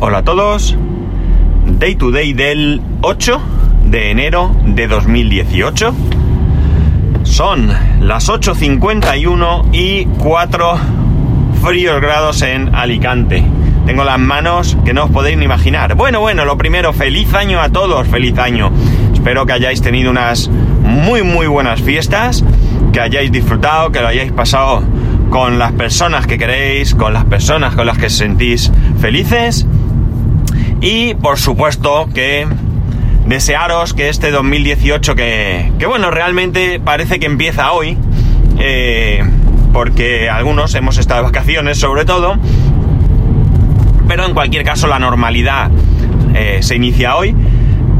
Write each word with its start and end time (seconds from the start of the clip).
Hola 0.00 0.18
a 0.18 0.22
todos. 0.24 0.76
Day 1.78 1.94
to 1.94 2.10
day 2.10 2.32
del 2.32 2.80
8 3.02 3.40
de 3.84 4.10
enero 4.10 4.54
de 4.64 4.88
2018. 4.88 5.94
Son 7.22 7.68
las 8.00 8.28
8.51 8.28 9.68
y 9.72 10.04
4 10.18 10.78
fríos 11.62 12.00
grados 12.00 12.42
en 12.42 12.74
Alicante. 12.74 13.44
Tengo 13.86 14.02
las 14.02 14.18
manos 14.18 14.76
que 14.84 14.92
no 14.92 15.04
os 15.04 15.10
podéis 15.10 15.38
ni 15.38 15.44
imaginar. 15.44 15.94
Bueno, 15.94 16.20
bueno, 16.20 16.44
lo 16.44 16.58
primero, 16.58 16.92
feliz 16.92 17.32
año 17.32 17.60
a 17.60 17.68
todos, 17.68 18.08
feliz 18.08 18.36
año. 18.38 18.72
Espero 19.12 19.46
que 19.46 19.52
hayáis 19.52 19.80
tenido 19.80 20.10
unas 20.10 20.48
muy, 20.82 21.22
muy 21.22 21.46
buenas 21.46 21.80
fiestas, 21.80 22.44
que 22.92 23.00
hayáis 23.00 23.30
disfrutado, 23.30 23.92
que 23.92 24.00
lo 24.00 24.08
hayáis 24.08 24.32
pasado 24.32 24.82
con 25.30 25.58
las 25.58 25.72
personas 25.72 26.26
que 26.26 26.36
queréis, 26.36 26.94
con 26.94 27.12
las 27.12 27.24
personas 27.24 27.74
con 27.74 27.86
las 27.86 27.96
que 27.96 28.06
os 28.06 28.12
sentís 28.12 28.70
felices. 29.00 29.66
Y 30.84 31.14
por 31.14 31.38
supuesto 31.38 32.10
que 32.12 32.46
desearos 33.26 33.94
que 33.94 34.10
este 34.10 34.30
2018, 34.30 35.14
que, 35.14 35.72
que 35.78 35.86
bueno, 35.86 36.10
realmente 36.10 36.78
parece 36.78 37.18
que 37.18 37.24
empieza 37.24 37.72
hoy, 37.72 37.96
eh, 38.58 39.24
porque 39.72 40.28
algunos 40.28 40.74
hemos 40.74 40.98
estado 40.98 41.22
de 41.22 41.28
vacaciones 41.28 41.78
sobre 41.78 42.04
todo, 42.04 42.36
pero 44.06 44.26
en 44.26 44.34
cualquier 44.34 44.62
caso 44.62 44.86
la 44.86 44.98
normalidad 44.98 45.70
eh, 46.34 46.58
se 46.60 46.76
inicia 46.76 47.16
hoy, 47.16 47.34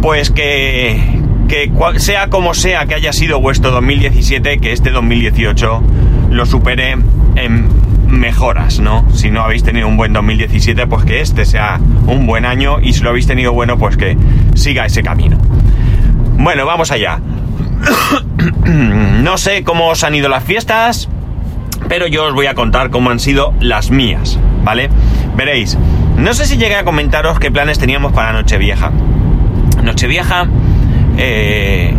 pues 0.03 0.31
que, 0.31 1.23
que 1.49 1.73
sea 1.97 2.29
como 2.29 2.53
sea 2.53 2.85
que 2.85 2.97
haya 2.97 3.15
sido 3.15 3.41
vuestro 3.41 3.71
2017, 3.71 4.59
que 4.59 4.73
este 4.73 4.91
2018 4.91 5.83
lo 6.29 6.45
supere 6.45 6.99
en 7.37 7.67
mejoras, 8.07 8.81
¿no? 8.81 9.05
Si 9.13 9.31
no 9.31 9.43
habéis 9.43 9.63
tenido 9.63 9.89
un 9.89 9.97
buen 9.97 10.13
2017, 10.13 10.87
pues 10.87 11.05
que 11.05 11.21
este 11.21 11.45
sea 11.45 11.81
un 12.07 12.27
buen 12.27 12.45
año 12.45 12.81
y 12.81 12.93
si 12.93 13.03
lo 13.03 13.11
habéis 13.11 13.27
tenido 13.27 13.53
bueno, 13.53 13.79
pues 13.79 13.97
que 13.97 14.17
siga 14.55 14.87
ese 14.87 15.03
camino. 15.03 15.39
Bueno, 16.39 16.67
vamos 16.67 16.91
allá. 16.91 17.21
no 18.65 19.39
sé 19.39 19.65
cómo 19.65 19.89
os 19.89 20.05
han 20.05 20.15
ido 20.15 20.29
las 20.29 20.45
fiestas, 20.45 21.09
pero 21.89 22.07
yo 22.07 22.27
os 22.27 22.35
voy 22.35 22.47
a 22.47 22.55
contar 22.55 22.91
cómo 22.91 23.11
han 23.11 23.21
sido 23.21 23.53
las 23.61 23.91
mías, 23.91 24.39
¿vale? 24.63 24.91
Veréis, 25.37 25.77
no 26.17 26.33
sé 26.35 26.47
si 26.47 26.57
llegué 26.57 26.77
a 26.77 26.85
comentaros 26.85 27.39
qué 27.39 27.51
planes 27.51 27.79
teníamos 27.79 28.13
para 28.13 28.33
Nochevieja. 28.33 28.91
Nochevieja, 29.83 30.47
eh, 31.17 31.95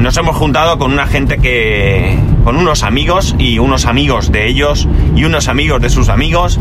nos 0.00 0.16
hemos 0.16 0.36
juntado 0.36 0.78
con 0.78 0.92
una 0.92 1.06
gente 1.06 1.38
que. 1.38 2.18
con 2.42 2.56
unos 2.56 2.82
amigos 2.82 3.34
y 3.38 3.58
unos 3.58 3.84
amigos 3.84 4.32
de 4.32 4.46
ellos 4.46 4.88
y 5.14 5.24
unos 5.24 5.48
amigos 5.48 5.80
de 5.82 5.90
sus 5.90 6.08
amigos 6.08 6.58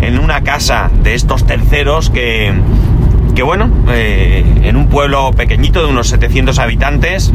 en 0.00 0.18
una 0.18 0.42
casa 0.42 0.90
de 1.02 1.14
estos 1.14 1.46
terceros 1.46 2.10
que. 2.10 2.52
que 3.34 3.42
bueno, 3.42 3.70
eh, 3.88 4.44
en 4.64 4.76
un 4.76 4.88
pueblo 4.88 5.30
pequeñito 5.32 5.82
de 5.82 5.90
unos 5.90 6.08
700 6.08 6.58
habitantes, 6.58 7.32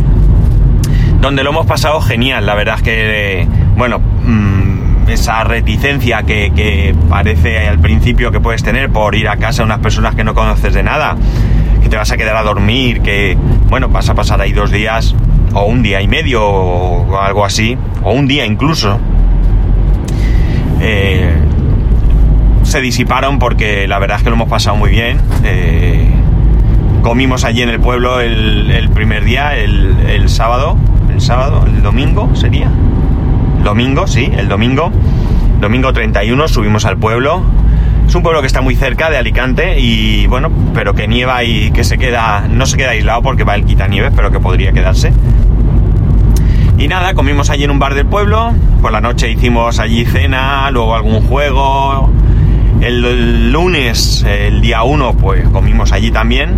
donde 1.19 1.43
lo 1.43 1.49
hemos 1.49 1.65
pasado 1.65 1.99
genial. 1.99 2.45
La 2.45 2.53
verdad 2.53 2.75
es 2.75 2.83
que, 2.83 3.47
bueno, 3.75 3.99
mmm, 3.99 5.09
esa 5.09 5.43
reticencia 5.43 6.23
que, 6.23 6.51
que 6.55 6.93
parece 7.09 7.67
al 7.67 7.79
principio 7.79 8.31
que 8.31 8.39
puedes 8.39 8.61
tener 8.61 8.91
por 8.91 9.15
ir 9.15 9.27
a 9.27 9.37
casa 9.37 9.63
de 9.63 9.65
unas 9.65 9.79
personas 9.79 10.13
que 10.13 10.23
no 10.23 10.35
conoces 10.35 10.75
de 10.75 10.83
nada 10.83 11.17
que 11.81 11.89
te 11.89 11.97
vas 11.97 12.11
a 12.11 12.17
quedar 12.17 12.35
a 12.35 12.43
dormir, 12.43 13.01
que, 13.01 13.37
bueno, 13.69 13.87
vas 13.89 14.09
a 14.09 14.13
pasar 14.13 14.41
ahí 14.41 14.51
dos 14.51 14.71
días, 14.71 15.15
o 15.53 15.65
un 15.65 15.81
día 15.81 16.01
y 16.01 16.07
medio, 16.07 16.43
o 16.43 17.17
algo 17.19 17.45
así, 17.45 17.77
o 18.03 18.11
un 18.11 18.27
día 18.27 18.45
incluso, 18.45 18.99
eh, 20.81 21.33
se 22.63 22.81
disiparon 22.81 23.39
porque 23.39 23.87
la 23.87 23.99
verdad 23.99 24.17
es 24.17 24.23
que 24.23 24.29
lo 24.29 24.35
hemos 24.35 24.49
pasado 24.49 24.77
muy 24.77 24.91
bien. 24.91 25.19
Eh, 25.43 26.09
comimos 27.01 27.43
allí 27.43 27.61
en 27.61 27.69
el 27.69 27.79
pueblo 27.79 28.19
el, 28.19 28.89
primer 28.93 29.23
día, 29.23 29.57
el, 29.57 29.95
el, 30.07 30.29
sábado, 30.29 30.77
el 31.11 31.21
sábado, 31.21 31.65
el 31.65 31.81
domingo 31.81 32.35
sería. 32.35 32.69
Domingo, 33.63 34.07
sí, 34.07 34.31
el 34.37 34.47
domingo. 34.47 34.91
Domingo 35.59 35.91
31 35.91 36.47
subimos 36.47 36.85
al 36.85 36.97
pueblo. 36.97 37.43
Es 38.07 38.15
un 38.15 38.23
pueblo 38.23 38.41
que 38.41 38.47
está 38.47 38.61
muy 38.61 38.75
cerca 38.75 39.09
de 39.09 39.17
Alicante 39.17 39.79
y 39.79 40.25
bueno, 40.27 40.51
pero 40.73 40.93
que 40.93 41.07
nieva 41.07 41.43
y 41.43 41.71
que 41.71 41.83
se 41.83 41.97
queda, 41.97 42.47
no 42.49 42.65
se 42.65 42.77
queda 42.77 42.91
aislado 42.91 43.21
porque 43.21 43.43
va 43.43 43.55
el 43.55 43.65
quitanieves, 43.65 44.11
pero 44.15 44.31
que 44.31 44.39
podría 44.39 44.71
quedarse. 44.71 45.11
Y 46.79 46.87
nada, 46.87 47.13
comimos 47.13 47.49
allí 47.49 47.65
en 47.65 47.71
un 47.71 47.79
bar 47.79 47.93
del 47.93 48.05
pueblo, 48.05 48.53
por 48.81 48.93
la 48.93 49.01
noche 49.01 49.29
hicimos 49.29 49.79
allí 49.79 50.05
cena, 50.05 50.71
luego 50.71 50.95
algún 50.95 51.21
juego. 51.27 52.09
El, 52.79 53.51
lunes, 53.51 54.23
el 54.23 54.61
día 54.61 54.83
1, 54.83 55.17
pues 55.17 55.45
comimos 55.49 55.91
allí 55.91 56.09
también. 56.09 56.55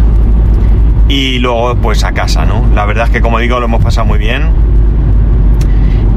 Y 1.07 1.39
luego 1.39 1.75
pues 1.75 2.03
a 2.03 2.11
casa, 2.11 2.45
¿no? 2.45 2.67
La 2.75 2.85
verdad 2.85 3.05
es 3.05 3.09
que 3.09 3.19
como 3.19 3.39
digo, 3.39 3.59
lo 3.59 3.65
hemos 3.65 3.83
pasado 3.83 4.05
muy 4.05 4.19
bien. 4.19 4.43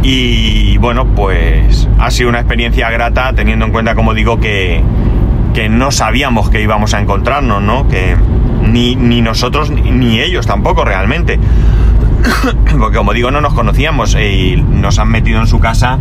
Y 0.03 0.77
bueno, 0.77 1.07
pues 1.07 1.89
ha 1.99 2.11
sido 2.11 2.29
una 2.29 2.41
experiencia 2.41 2.91
grata 2.91 3.33
teniendo 3.33 3.65
en 3.65 3.73
cuenta, 3.73 3.95
como 3.95 4.13
digo, 4.13 4.39
que, 4.39 4.83
que 5.55 5.71
no 5.71 5.91
sabíamos 5.91 6.51
que 6.51 6.61
íbamos 6.61 6.93
a 6.93 7.01
encontrarnos, 7.01 7.63
¿no? 7.63 7.89
Que 7.89 8.15
ni, 8.71 8.97
ni 8.97 9.23
nosotros 9.23 9.71
ni 9.71 10.21
ellos 10.21 10.47
tampoco 10.47 10.85
realmente. 10.85 11.39
Porque 12.79 12.97
como 12.97 13.13
digo, 13.13 13.31
no 13.31 13.41
nos 13.41 13.55
conocíamos 13.55 14.15
y 14.15 14.57
nos 14.57 14.99
han 14.99 15.09
metido 15.09 15.41
en 15.41 15.47
su 15.47 15.61
casa 15.61 15.99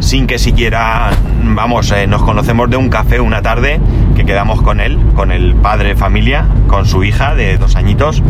sin 0.00 0.26
que 0.26 0.38
siquiera, 0.38 1.10
vamos, 1.42 1.90
eh, 1.92 2.06
nos 2.06 2.22
conocemos 2.22 2.68
de 2.68 2.76
un 2.76 2.90
café 2.90 3.20
una 3.20 3.40
tarde 3.40 3.80
que 4.14 4.24
quedamos 4.26 4.60
con 4.60 4.80
él, 4.80 4.98
con 5.14 5.32
el 5.32 5.54
padre 5.54 5.90
de 5.90 5.96
familia, 5.96 6.46
con 6.66 6.84
su 6.84 7.04
hija 7.04 7.34
de 7.34 7.56
dos 7.56 7.74
añitos, 7.74 8.22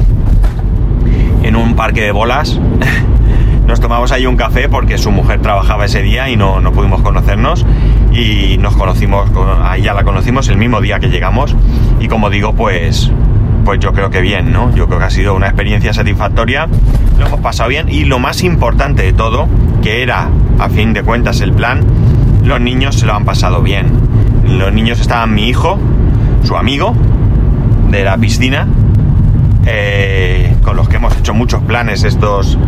en 1.42 1.56
un 1.56 1.74
parque 1.74 2.02
de 2.02 2.12
bolas. 2.12 2.60
nos 3.66 3.80
tomamos 3.80 4.12
ahí 4.12 4.26
un 4.26 4.36
café 4.36 4.68
porque 4.68 4.98
su 4.98 5.10
mujer 5.10 5.40
trabajaba 5.40 5.86
ese 5.86 6.02
día 6.02 6.28
y 6.28 6.36
no, 6.36 6.60
no 6.60 6.72
pudimos 6.72 7.00
conocernos 7.02 7.64
y 8.12 8.56
nos 8.58 8.76
conocimos, 8.76 9.30
ahí 9.62 9.82
ya 9.82 9.94
la 9.94 10.04
conocimos 10.04 10.48
el 10.48 10.58
mismo 10.58 10.80
día 10.80 11.00
que 11.00 11.08
llegamos 11.08 11.56
y 11.98 12.08
como 12.08 12.30
digo 12.30 12.54
pues 12.54 13.10
pues 13.64 13.80
yo 13.80 13.92
creo 13.92 14.10
que 14.10 14.20
bien, 14.20 14.52
¿no? 14.52 14.74
Yo 14.74 14.86
creo 14.86 14.98
que 14.98 15.06
ha 15.06 15.10
sido 15.10 15.34
una 15.34 15.46
experiencia 15.46 15.92
satisfactoria, 15.92 16.68
lo 17.18 17.26
hemos 17.26 17.40
pasado 17.40 17.70
bien 17.70 17.88
y 17.88 18.04
lo 18.04 18.18
más 18.18 18.42
importante 18.44 19.02
de 19.02 19.12
todo, 19.12 19.48
que 19.82 20.02
era 20.02 20.28
a 20.58 20.68
fin 20.68 20.92
de 20.92 21.02
cuentas 21.02 21.40
el 21.40 21.52
plan, 21.52 21.80
los 22.44 22.60
niños 22.60 22.96
se 22.96 23.06
lo 23.06 23.14
han 23.14 23.24
pasado 23.24 23.62
bien. 23.62 23.86
Los 24.46 24.72
niños 24.72 25.00
estaban 25.00 25.34
mi 25.34 25.48
hijo, 25.48 25.78
su 26.42 26.56
amigo 26.56 26.94
de 27.90 28.04
la 28.04 28.18
piscina, 28.18 28.66
eh, 29.66 30.54
con 30.62 30.76
los 30.76 30.88
que 30.88 30.96
hemos 30.96 31.16
hecho 31.16 31.32
muchos 31.32 31.62
planes 31.62 32.04
estos 32.04 32.58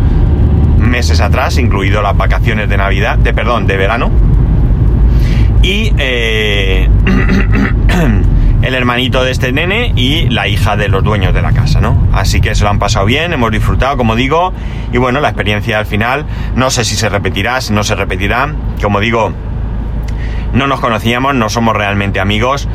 meses 0.79 1.21
atrás, 1.21 1.57
incluido 1.57 2.01
las 2.01 2.17
vacaciones 2.17 2.69
de 2.69 2.77
Navidad, 2.77 3.17
de 3.17 3.33
perdón, 3.33 3.67
de 3.67 3.77
verano. 3.77 4.09
Y 5.61 5.91
eh, 5.97 6.56
el 8.67 8.75
hermanito 8.75 9.23
de 9.23 9.31
este 9.31 9.53
nene 9.53 9.93
y 9.95 10.27
la 10.27 10.49
hija 10.49 10.75
de 10.75 10.89
los 10.89 11.01
dueños 11.01 11.33
de 11.33 11.41
la 11.41 11.53
casa, 11.53 11.79
¿no? 11.79 12.05
Así 12.11 12.41
que 12.41 12.53
se 12.53 12.65
lo 12.65 12.69
han 12.69 12.79
pasado 12.79 13.05
bien, 13.05 13.31
hemos 13.31 13.49
disfrutado, 13.49 13.95
como 13.95 14.17
digo, 14.17 14.51
y 14.91 14.97
bueno, 14.97 15.21
la 15.21 15.29
experiencia 15.29 15.79
al 15.79 15.85
final, 15.85 16.25
no 16.53 16.69
sé 16.69 16.83
si 16.83 16.97
se 16.97 17.07
repetirá, 17.07 17.61
si 17.61 17.71
no 17.71 17.85
se 17.85 17.95
repetirá, 17.95 18.53
como 18.81 18.99
digo, 18.99 19.31
no 20.51 20.67
nos 20.67 20.81
conocíamos, 20.81 21.33
no 21.33 21.47
somos 21.47 21.77
realmente 21.77 22.19
amigos, 22.19 22.67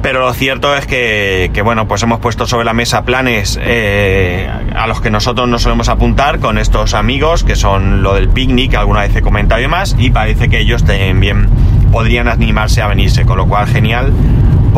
pero 0.00 0.20
lo 0.20 0.32
cierto 0.32 0.74
es 0.74 0.86
que, 0.86 1.60
bueno, 1.62 1.86
pues 1.86 2.02
hemos 2.02 2.20
puesto 2.20 2.46
sobre 2.46 2.64
la 2.64 2.72
mesa 2.72 3.04
planes 3.04 3.60
eh, 3.60 4.48
a 4.74 4.86
los 4.86 5.02
que 5.02 5.10
nosotros 5.10 5.46
nos 5.46 5.60
solemos 5.60 5.90
apuntar 5.90 6.38
con 6.38 6.56
estos 6.56 6.94
amigos, 6.94 7.44
que 7.44 7.54
son 7.54 8.02
lo 8.02 8.14
del 8.14 8.30
picnic, 8.30 8.76
alguna 8.76 9.00
vez 9.00 9.14
he 9.14 9.20
comentado 9.20 9.60
y 9.60 9.64
demás, 9.64 9.94
y 9.98 10.08
parece 10.08 10.48
que 10.48 10.60
ellos 10.60 10.84
también 10.84 11.50
podrían 11.92 12.28
animarse 12.28 12.80
a 12.80 12.86
venirse, 12.86 13.26
con 13.26 13.36
lo 13.36 13.46
cual 13.46 13.66
genial, 13.66 14.14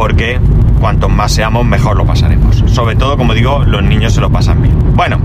porque 0.01 0.41
cuanto 0.81 1.11
más 1.11 1.31
seamos, 1.31 1.67
mejor 1.67 1.95
lo 1.95 2.07
pasaremos. 2.07 2.65
Sobre 2.69 2.97
todo, 2.97 3.19
como 3.19 3.35
digo, 3.35 3.65
los 3.67 3.83
niños 3.83 4.15
se 4.15 4.23
lo 4.23 4.31
pasan 4.31 4.63
bien. 4.63 4.75
Bueno, 4.95 5.19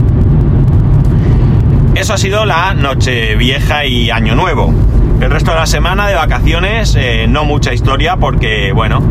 eso 1.95 2.13
ha 2.13 2.17
sido 2.17 2.43
la 2.43 2.73
noche 2.73 3.37
vieja 3.37 3.85
y 3.85 4.11
año 4.11 4.35
nuevo. 4.35 4.73
El 5.21 5.31
resto 5.31 5.51
de 5.51 5.59
la 5.59 5.65
semana 5.65 6.09
de 6.09 6.15
vacaciones, 6.15 6.93
eh, 6.99 7.25
no 7.25 7.45
mucha 7.45 7.73
historia, 7.73 8.17
porque, 8.17 8.73
bueno, 8.73 9.01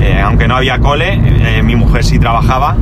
eh, 0.00 0.20
aunque 0.24 0.46
no 0.46 0.54
había 0.54 0.78
cole, 0.78 1.14
eh, 1.14 1.64
mi 1.64 1.74
mujer 1.74 2.04
sí 2.04 2.20
trabajaba, 2.20 2.76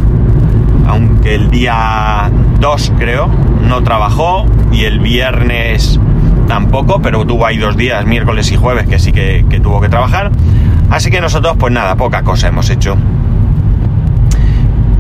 aunque 0.87 1.37
el 1.37 1.49
día 1.49 2.31
2 2.61 2.93
creo 2.99 3.31
no 3.63 3.83
trabajó 3.83 4.45
y 4.73 4.85
el 4.85 5.01
viernes 5.01 5.99
tampoco, 6.49 7.01
pero 7.01 7.25
tuvo 7.25 7.47
ahí 7.47 7.57
dos 7.57 7.79
días, 7.79 8.05
miércoles 8.05 8.53
y 8.53 8.57
jueves, 8.57 8.87
que 8.87 8.99
sí 8.99 9.11
que, 9.11 9.47
que 9.49 9.59
tuvo 9.59 9.81
que 9.81 9.89
trabajar. 9.89 10.33
Así 10.91 11.11
que 11.11 11.21
nosotros, 11.21 11.57
pues 11.59 11.73
nada, 11.73 11.97
poca 11.97 12.23
cosa 12.23 12.49
hemos 12.49 12.71
hecho. 12.71 12.97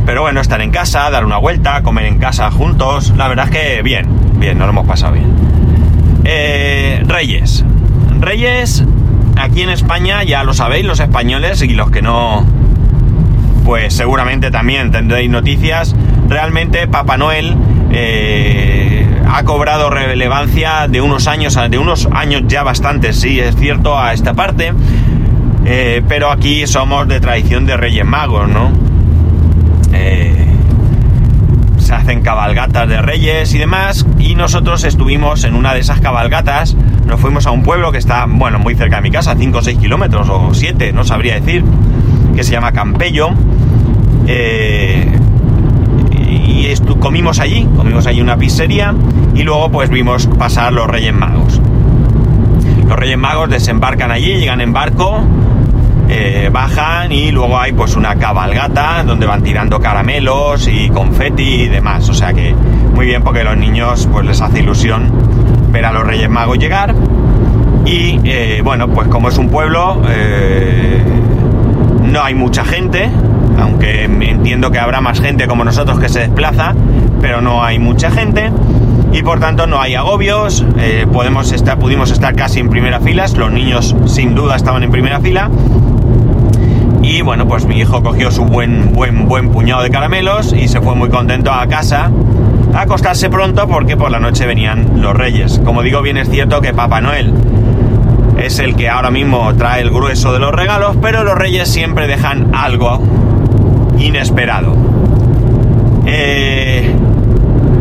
Pero 0.04 0.22
bueno, 0.22 0.40
estar 0.40 0.60
en 0.60 0.70
casa, 0.70 1.10
dar 1.10 1.24
una 1.24 1.38
vuelta, 1.38 1.82
comer 1.82 2.06
en 2.06 2.18
casa 2.18 2.50
juntos, 2.50 3.12
la 3.16 3.28
verdad 3.28 3.46
es 3.46 3.50
que 3.50 3.82
bien, 3.82 4.06
bien, 4.38 4.58
nos 4.58 4.66
lo 4.66 4.72
hemos 4.72 4.86
pasado 4.86 5.14
bien. 5.14 5.32
Eh, 6.24 7.02
Reyes. 7.06 7.64
Reyes, 8.20 8.84
aquí 9.36 9.62
en 9.62 9.70
España, 9.70 10.22
ya 10.22 10.44
lo 10.44 10.54
sabéis, 10.54 10.84
los 10.84 11.00
españoles 11.00 11.62
y 11.62 11.68
los 11.70 11.90
que 11.90 12.02
no 12.02 12.44
pues 13.66 13.94
seguramente 13.94 14.52
también 14.52 14.92
tendréis 14.92 15.28
noticias. 15.28 15.94
Realmente 16.28 16.86
Papá 16.86 17.16
Noel 17.16 17.56
eh, 17.90 19.04
ha 19.28 19.42
cobrado 19.42 19.90
relevancia 19.90 20.86
de 20.88 21.00
unos 21.00 21.26
años, 21.26 21.58
de 21.68 21.76
unos 21.76 22.08
años 22.12 22.42
ya 22.46 22.62
bastantes, 22.62 23.20
sí, 23.20 23.40
es 23.40 23.56
cierto, 23.56 23.98
a 23.98 24.12
esta 24.12 24.34
parte. 24.34 24.72
Eh, 25.68 26.00
pero 26.06 26.30
aquí 26.30 26.64
somos 26.68 27.08
de 27.08 27.18
tradición 27.18 27.66
de 27.66 27.76
Reyes 27.76 28.04
Magos, 28.04 28.48
¿no? 28.48 28.70
Eh, 29.92 30.46
se 31.78 31.92
hacen 31.92 32.20
cabalgatas 32.20 32.88
de 32.88 33.02
reyes 33.02 33.52
y 33.52 33.58
demás, 33.58 34.06
y 34.16 34.36
nosotros 34.36 34.84
estuvimos 34.84 35.42
en 35.42 35.56
una 35.56 35.74
de 35.74 35.80
esas 35.80 36.00
cabalgatas, 36.00 36.76
nos 37.04 37.20
fuimos 37.20 37.48
a 37.48 37.50
un 37.50 37.64
pueblo 37.64 37.90
que 37.90 37.98
está, 37.98 38.26
bueno, 38.28 38.60
muy 38.60 38.76
cerca 38.76 38.96
de 38.96 39.02
mi 39.02 39.10
casa, 39.10 39.34
5 39.36 39.58
o 39.58 39.62
6 39.62 39.78
kilómetros, 39.78 40.28
o 40.30 40.54
7, 40.54 40.92
no 40.92 41.02
sabría 41.02 41.34
decir, 41.34 41.64
que 42.36 42.44
se 42.44 42.52
llama 42.52 42.70
Campello, 42.70 43.30
eh, 44.28 45.18
y 46.12 46.74
comimos 47.00 47.40
allí, 47.40 47.68
comimos 47.76 48.06
allí 48.06 48.20
una 48.20 48.36
pizzería, 48.36 48.94
y 49.34 49.42
luego 49.42 49.68
pues 49.70 49.90
vimos 49.90 50.28
pasar 50.38 50.72
los 50.72 50.86
Reyes 50.86 51.14
Magos. 51.14 51.60
Los 52.88 52.96
Reyes 52.96 53.18
Magos 53.18 53.50
desembarcan 53.50 54.12
allí, 54.12 54.34
llegan 54.34 54.60
en 54.60 54.72
barco, 54.72 55.22
eh, 56.08 56.50
bajan 56.52 57.10
y 57.10 57.32
luego 57.32 57.58
hay 57.58 57.72
pues 57.72 57.96
una 57.96 58.14
cabalgata 58.14 59.02
donde 59.02 59.26
van 59.26 59.42
tirando 59.42 59.80
caramelos 59.80 60.68
y 60.68 60.88
confeti 60.88 61.62
y 61.62 61.68
demás. 61.68 62.08
O 62.08 62.14
sea 62.14 62.32
que 62.32 62.54
muy 62.94 63.06
bien 63.06 63.22
porque 63.22 63.42
los 63.42 63.56
niños 63.56 64.08
pues 64.12 64.24
les 64.24 64.40
hace 64.40 64.60
ilusión 64.60 65.10
ver 65.72 65.84
a 65.84 65.92
los 65.92 66.06
Reyes 66.06 66.30
Magos 66.30 66.58
llegar. 66.58 66.94
Y 67.84 68.20
eh, 68.24 68.60
bueno, 68.62 68.88
pues 68.88 69.08
como 69.08 69.28
es 69.28 69.38
un 69.38 69.48
pueblo, 69.48 70.00
eh, 70.08 71.02
no 72.02 72.22
hay 72.22 72.34
mucha 72.34 72.64
gente, 72.64 73.10
aunque 73.60 74.04
entiendo 74.04 74.70
que 74.70 74.78
habrá 74.78 75.00
más 75.00 75.20
gente 75.20 75.46
como 75.46 75.64
nosotros 75.64 75.98
que 75.98 76.08
se 76.08 76.20
desplaza, 76.20 76.74
pero 77.20 77.40
no 77.40 77.64
hay 77.64 77.78
mucha 77.78 78.10
gente 78.10 78.50
y 79.12 79.22
por 79.22 79.38
tanto 79.38 79.66
no 79.66 79.80
hay 79.80 79.94
agobios, 79.94 80.64
podemos 81.12 81.52
estar, 81.52 81.78
pudimos 81.78 82.10
estar 82.10 82.34
casi 82.34 82.58
en 82.60 82.68
primera 82.68 83.00
fila, 83.00 83.26
los 83.36 83.52
niños 83.52 83.94
sin 84.06 84.34
duda 84.34 84.56
estaban 84.56 84.82
en 84.82 84.90
primera 84.90 85.20
fila 85.20 85.48
y 87.06 87.22
bueno, 87.22 87.46
pues 87.46 87.66
mi 87.66 87.78
hijo 87.78 88.02
cogió 88.02 88.32
su 88.32 88.44
buen, 88.44 88.92
buen, 88.92 89.28
buen 89.28 89.50
puñado 89.50 89.82
de 89.84 89.90
caramelos 89.90 90.52
y 90.52 90.66
se 90.66 90.80
fue 90.80 90.96
muy 90.96 91.08
contento 91.08 91.52
a 91.52 91.64
casa 91.68 92.10
a 92.74 92.80
acostarse 92.80 93.30
pronto 93.30 93.68
porque 93.68 93.96
por 93.96 94.10
la 94.10 94.18
noche 94.18 94.44
venían 94.44 95.00
los 95.00 95.14
reyes. 95.14 95.60
Como 95.64 95.82
digo, 95.82 96.02
bien 96.02 96.16
es 96.16 96.28
cierto 96.28 96.60
que 96.60 96.74
Papá 96.74 97.00
Noel 97.00 97.32
es 98.38 98.58
el 98.58 98.74
que 98.74 98.88
ahora 98.88 99.12
mismo 99.12 99.54
trae 99.54 99.82
el 99.82 99.90
grueso 99.90 100.32
de 100.32 100.40
los 100.40 100.52
regalos, 100.52 100.96
pero 101.00 101.22
los 101.22 101.38
reyes 101.38 101.68
siempre 101.68 102.08
dejan 102.08 102.52
algo 102.54 103.00
inesperado. 103.98 104.76
Eh, 106.06 106.92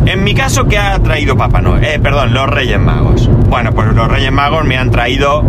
en 0.06 0.22
mi 0.22 0.34
caso, 0.34 0.66
¿qué 0.66 0.78
ha 0.78 1.00
traído 1.00 1.36
Papá 1.36 1.60
Noel? 1.60 1.82
Eh, 1.82 1.98
perdón, 1.98 2.32
los 2.32 2.48
Reyes 2.48 2.78
Magos. 2.78 3.28
Bueno, 3.48 3.72
pues 3.72 3.92
los 3.92 4.08
Reyes 4.08 4.30
Magos 4.30 4.64
me 4.64 4.78
han 4.78 4.92
traído 4.92 5.42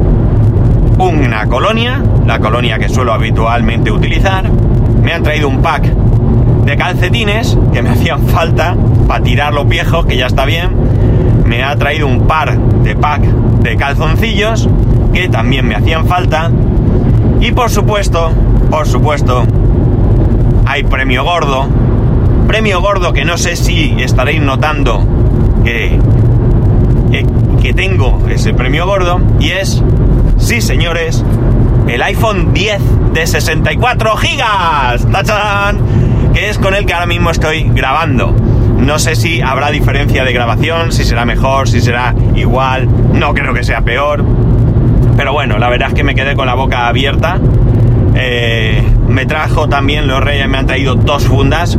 una 1.05 1.45
colonia, 1.45 2.01
la 2.25 2.39
colonia 2.39 2.79
que 2.79 2.89
suelo 2.89 3.13
habitualmente 3.13 3.91
utilizar. 3.91 4.49
Me 4.49 5.13
han 5.13 5.23
traído 5.23 5.47
un 5.47 5.61
pack 5.61 5.83
de 6.65 6.75
calcetines 6.75 7.57
que 7.71 7.81
me 7.81 7.89
hacían 7.91 8.27
falta 8.27 8.75
para 9.07 9.23
tirar 9.23 9.53
los 9.53 9.67
viejos, 9.67 10.05
que 10.05 10.17
ya 10.17 10.27
está 10.27 10.45
bien. 10.45 10.71
Me 11.45 11.63
ha 11.63 11.75
traído 11.75 12.07
un 12.07 12.27
par 12.27 12.57
de 12.57 12.95
pack 12.95 13.21
de 13.21 13.77
calzoncillos 13.77 14.67
que 15.13 15.29
también 15.29 15.67
me 15.67 15.75
hacían 15.75 16.05
falta. 16.07 16.51
Y 17.39 17.51
por 17.51 17.69
supuesto, 17.69 18.31
por 18.69 18.87
supuesto, 18.87 19.45
hay 20.65 20.83
premio 20.83 21.23
gordo. 21.23 21.67
Premio 22.47 22.81
gordo 22.81 23.13
que 23.13 23.23
no 23.23 23.37
sé 23.37 23.55
si 23.55 23.95
estaréis 23.99 24.41
notando 24.41 25.03
que, 25.63 25.99
que, 27.11 27.25
que 27.61 27.73
tengo 27.73 28.19
ese 28.29 28.53
premio 28.53 28.85
gordo 28.85 29.19
y 29.39 29.49
es 29.49 29.83
Sí, 30.37 30.61
señores, 30.61 31.23
el 31.87 32.01
iPhone 32.01 32.53
10 32.53 32.81
de 33.13 33.27
64 33.27 34.15
gigas. 34.17 35.07
¡Tachán! 35.11 35.79
Que 36.33 36.49
es 36.49 36.57
con 36.57 36.75
el 36.75 36.85
que 36.85 36.93
ahora 36.93 37.05
mismo 37.05 37.31
estoy 37.31 37.63
grabando. 37.63 38.35
No 38.77 38.99
sé 38.99 39.15
si 39.15 39.41
habrá 39.41 39.71
diferencia 39.71 40.23
de 40.23 40.31
grabación, 40.31 40.91
si 40.91 41.03
será 41.03 41.25
mejor, 41.25 41.67
si 41.67 41.81
será 41.81 42.13
igual. 42.35 42.87
No 43.13 43.33
creo 43.33 43.53
que 43.53 43.63
sea 43.63 43.81
peor. 43.81 44.23
Pero 45.17 45.33
bueno, 45.33 45.57
la 45.57 45.69
verdad 45.69 45.89
es 45.89 45.93
que 45.95 46.03
me 46.03 46.13
quedé 46.13 46.35
con 46.35 46.45
la 46.45 46.53
boca 46.53 46.87
abierta. 46.87 47.39
Eh, 48.15 48.83
me 49.07 49.25
trajo 49.25 49.67
también, 49.67 50.07
los 50.07 50.23
reyes 50.23 50.47
me 50.47 50.59
han 50.59 50.67
traído 50.67 50.95
dos 50.95 51.25
fundas. 51.25 51.77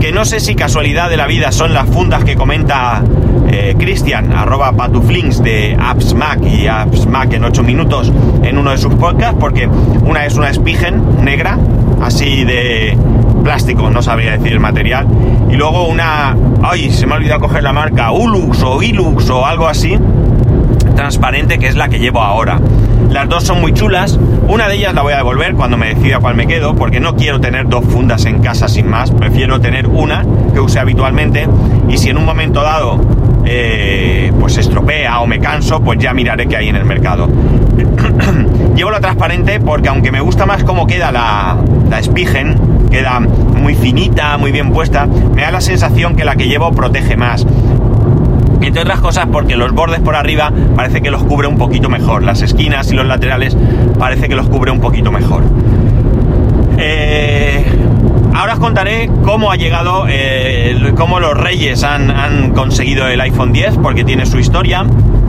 Que 0.00 0.12
no 0.12 0.24
sé 0.24 0.40
si 0.40 0.54
casualidad 0.54 1.08
de 1.08 1.16
la 1.16 1.26
vida 1.26 1.50
son 1.50 1.72
las 1.72 1.88
fundas 1.88 2.24
que 2.24 2.36
comenta 2.36 3.02
eh, 3.48 3.74
Cristian, 3.78 4.32
arroba 4.32 4.72
patuflinks 4.72 5.42
de 5.42 5.76
Apps 5.78 6.14
Mac 6.14 6.40
y 6.44 6.66
Apps 6.66 7.06
Mac 7.06 7.32
en 7.32 7.44
8 7.44 7.62
minutos 7.62 8.12
en 8.42 8.58
uno 8.58 8.70
de 8.70 8.78
sus 8.78 8.94
podcasts, 8.94 9.36
porque 9.38 9.66
una 9.66 10.24
es 10.24 10.34
una 10.36 10.52
Spigen 10.52 11.24
negra, 11.24 11.58
así 12.02 12.44
de 12.44 12.96
plástico, 13.42 13.90
no 13.90 14.02
sabría 14.02 14.32
decir 14.32 14.52
el 14.52 14.60
material, 14.60 15.06
y 15.50 15.56
luego 15.56 15.86
una, 15.86 16.36
ay, 16.62 16.90
se 16.90 17.06
me 17.06 17.14
ha 17.14 17.16
olvidado 17.16 17.40
coger 17.40 17.62
la 17.62 17.72
marca 17.72 18.10
Ulux 18.10 18.62
o 18.62 18.82
Ilux 18.82 19.28
o 19.30 19.44
algo 19.44 19.68
así, 19.68 19.98
transparente, 20.94 21.58
que 21.58 21.66
es 21.66 21.76
la 21.76 21.88
que 21.88 21.98
llevo 21.98 22.20
ahora. 22.20 22.58
Las 23.10 23.28
dos 23.28 23.44
son 23.44 23.60
muy 23.60 23.72
chulas. 23.72 24.18
Una 24.48 24.68
de 24.68 24.76
ellas 24.76 24.94
la 24.94 25.02
voy 25.02 25.12
a 25.12 25.18
devolver 25.18 25.54
cuando 25.54 25.76
me 25.76 25.94
decida 25.94 26.18
cuál 26.18 26.34
me 26.34 26.46
quedo, 26.46 26.74
porque 26.74 27.00
no 27.00 27.14
quiero 27.14 27.40
tener 27.40 27.68
dos 27.68 27.84
fundas 27.84 28.24
en 28.24 28.40
casa 28.40 28.68
sin 28.68 28.88
más. 28.88 29.10
Prefiero 29.10 29.60
tener 29.60 29.86
una 29.86 30.24
que 30.52 30.60
use 30.60 30.78
habitualmente. 30.78 31.46
Y 31.88 31.98
si 31.98 32.10
en 32.10 32.18
un 32.18 32.24
momento 32.24 32.62
dado 32.62 32.98
eh, 33.44 34.32
pues 34.38 34.54
se 34.54 34.60
estropea 34.60 35.20
o 35.20 35.26
me 35.26 35.38
canso, 35.38 35.80
pues 35.80 35.98
ya 35.98 36.14
miraré 36.14 36.46
qué 36.46 36.56
hay 36.56 36.68
en 36.68 36.76
el 36.76 36.84
mercado. 36.84 37.28
Llevo 38.74 38.90
la 38.90 39.00
transparente 39.00 39.60
porque 39.60 39.88
aunque 39.88 40.10
me 40.10 40.20
gusta 40.20 40.46
más 40.46 40.64
cómo 40.64 40.86
queda 40.86 41.12
la, 41.12 41.56
la 41.88 42.02
Spigen, 42.02 42.88
queda 42.90 43.20
muy 43.20 43.74
finita, 43.74 44.36
muy 44.38 44.52
bien 44.52 44.70
puesta, 44.70 45.06
me 45.06 45.42
da 45.42 45.50
la 45.50 45.60
sensación 45.60 46.16
que 46.16 46.24
la 46.24 46.36
que 46.36 46.48
llevo 46.48 46.72
protege 46.72 47.16
más. 47.16 47.46
Entre 48.60 48.80
otras 48.80 49.00
cosas 49.00 49.26
porque 49.30 49.56
los 49.56 49.72
bordes 49.72 50.00
por 50.00 50.16
arriba 50.16 50.50
parece 50.74 51.02
que 51.02 51.10
los 51.10 51.22
cubre 51.24 51.46
un 51.46 51.58
poquito 51.58 51.90
mejor. 51.90 52.22
Las 52.22 52.40
esquinas 52.40 52.90
y 52.90 52.94
los 52.94 53.06
laterales 53.06 53.56
parece 53.98 54.28
que 54.28 54.34
los 54.34 54.48
cubre 54.48 54.70
un 54.70 54.80
poquito 54.80 55.12
mejor. 55.12 55.42
Eh, 56.78 57.64
ahora 58.44 58.54
os 58.56 58.60
contaré 58.60 59.08
cómo 59.22 59.50
ha 59.50 59.56
llegado, 59.56 60.04
eh, 60.06 60.92
cómo 60.98 61.18
los 61.18 61.34
reyes 61.34 61.82
han, 61.82 62.52
conseguido 62.52 63.08
el 63.08 63.18
iPhone 63.22 63.54
10, 63.54 63.78
porque 63.78 64.04
tiene 64.04 64.26
su 64.26 64.38
historia 64.38 64.84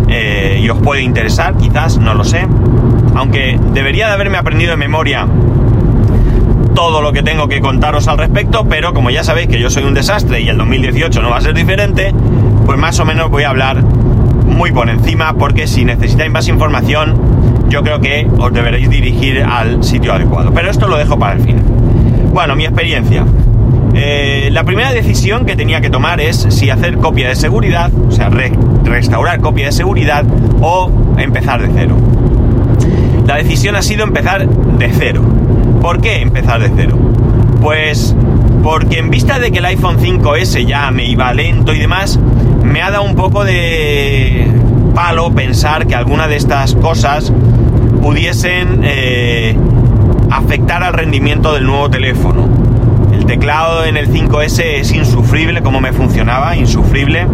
eh, 0.09 0.59
y 0.61 0.67
os 0.67 0.79
puede 0.79 1.01
interesar, 1.01 1.55
quizás, 1.55 1.97
no 1.97 2.13
lo 2.13 2.25
sé. 2.25 2.45
Aunque 3.15 3.57
debería 3.71 4.07
de 4.07 4.13
haberme 4.15 4.37
aprendido 4.37 4.71
de 4.71 4.77
memoria 4.77 5.25
todo 6.73 7.01
lo 7.01 7.13
que 7.13 7.23
tengo 7.23 7.47
que 7.47 7.61
contaros 7.61 8.09
al 8.09 8.17
respecto, 8.17 8.65
pero 8.67 8.93
como 8.93 9.09
ya 9.09 9.23
sabéis 9.23 9.47
que 9.47 9.61
yo 9.61 9.69
soy 9.69 9.85
un 9.85 9.93
desastre 9.93 10.41
y 10.41 10.49
el 10.49 10.57
2018 10.57 11.21
no 11.21 11.29
va 11.29 11.37
a 11.37 11.41
ser 11.41 11.53
diferente, 11.53 12.13
pues 12.65 12.77
más 12.77 12.99
o 12.99 13.05
menos 13.05 13.29
voy 13.29 13.43
a 13.43 13.49
hablar 13.49 13.81
muy 13.81 14.73
por 14.73 14.89
encima, 14.89 15.35
porque 15.35 15.67
si 15.67 15.85
necesitáis 15.85 16.33
más 16.33 16.49
información, 16.49 17.15
yo 17.69 17.81
creo 17.81 18.01
que 18.01 18.27
os 18.37 18.51
deberéis 18.51 18.89
dirigir 18.89 19.41
al 19.41 19.85
sitio 19.85 20.11
adecuado. 20.11 20.51
Pero 20.53 20.69
esto 20.69 20.89
lo 20.89 20.97
dejo 20.97 21.17
para 21.17 21.35
el 21.35 21.43
fin. 21.43 21.84
Bueno, 22.35 22.57
mi 22.57 22.65
experiencia. 22.65 23.25
Eh, 23.93 24.49
la 24.51 24.65
primera 24.65 24.91
decisión 24.91 25.45
que 25.45 25.55
tenía 25.55 25.79
que 25.79 25.89
tomar 25.89 26.19
es 26.19 26.45
si 26.49 26.69
hacer 26.69 26.97
copia 26.97 27.29
de 27.29 27.35
seguridad, 27.37 27.89
o 27.93 28.11
sea, 28.11 28.29
restaurar 28.83 29.39
copia 29.39 29.67
de 29.67 29.71
seguridad 29.71 30.25
o 30.59 30.91
empezar 31.17 31.61
de 31.61 31.69
cero. 31.73 31.95
La 33.25 33.37
decisión 33.37 33.77
ha 33.77 33.81
sido 33.81 34.03
empezar 34.03 34.49
de 34.49 34.91
cero. 34.91 35.21
¿Por 35.81 36.01
qué 36.01 36.21
empezar 36.21 36.61
de 36.61 36.71
cero? 36.75 36.97
Pues 37.61 38.13
porque 38.61 38.99
en 38.99 39.09
vista 39.11 39.39
de 39.39 39.49
que 39.51 39.59
el 39.59 39.65
iPhone 39.67 39.97
5S 39.97 40.65
ya 40.65 40.91
me 40.91 41.05
iba 41.05 41.33
lento 41.33 41.73
y 41.73 41.79
demás, 41.79 42.19
me 42.65 42.81
ha 42.81 42.91
dado 42.91 43.03
un 43.03 43.15
poco 43.15 43.45
de 43.45 44.45
palo 44.93 45.33
pensar 45.33 45.87
que 45.87 45.95
alguna 45.95 46.27
de 46.27 46.35
estas 46.35 46.75
cosas 46.75 47.31
pudiesen 48.01 48.81
eh, 48.83 49.57
afectar 50.31 50.83
al 50.83 50.93
rendimiento 50.93 51.53
del 51.53 51.65
nuevo 51.65 51.89
teléfono. 51.89 52.47
El 53.13 53.25
teclado 53.25 53.85
en 53.85 53.97
el 53.97 54.09
5S 54.09 54.61
es 54.79 54.91
insufrible 54.91 55.61
como 55.61 55.81
me 55.81 55.93
funcionaba, 55.93 56.55
insufrible. 56.55 57.27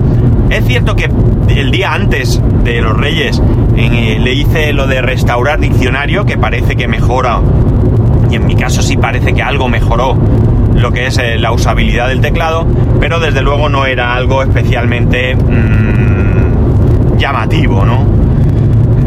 Es 0.50 0.66
cierto 0.66 0.96
que 0.96 1.10
el 1.50 1.72
día 1.72 1.94
antes 1.94 2.42
de 2.64 2.82
los 2.82 2.96
Reyes 2.96 3.42
eh, 3.76 4.18
le 4.20 4.34
hice 4.34 4.74
lo 4.74 4.88
de 4.88 5.02
restaurar 5.02 5.60
diccionario, 5.60 6.26
que 6.26 6.38
parece 6.38 6.76
que 6.76 6.88
mejora 6.88 7.42
y 8.32 8.36
en 8.36 8.46
mi 8.46 8.56
caso 8.56 8.82
sí 8.82 8.96
parece 8.96 9.34
que 9.34 9.44
algo 9.44 9.68
mejoró 9.68 10.18
lo 10.76 10.92
que 10.92 11.08
es 11.08 11.18
eh, 11.18 11.38
la 11.38 11.52
usabilidad 11.52 12.08
del 12.08 12.22
teclado, 12.22 12.66
pero 13.00 13.20
desde 13.20 13.42
luego 13.42 13.68
no 13.68 13.86
era 13.86 14.14
algo 14.14 14.42
especialmente 14.42 15.36
mm, 15.36 17.18
llamativo, 17.18 17.86
¿no? 17.86 18.21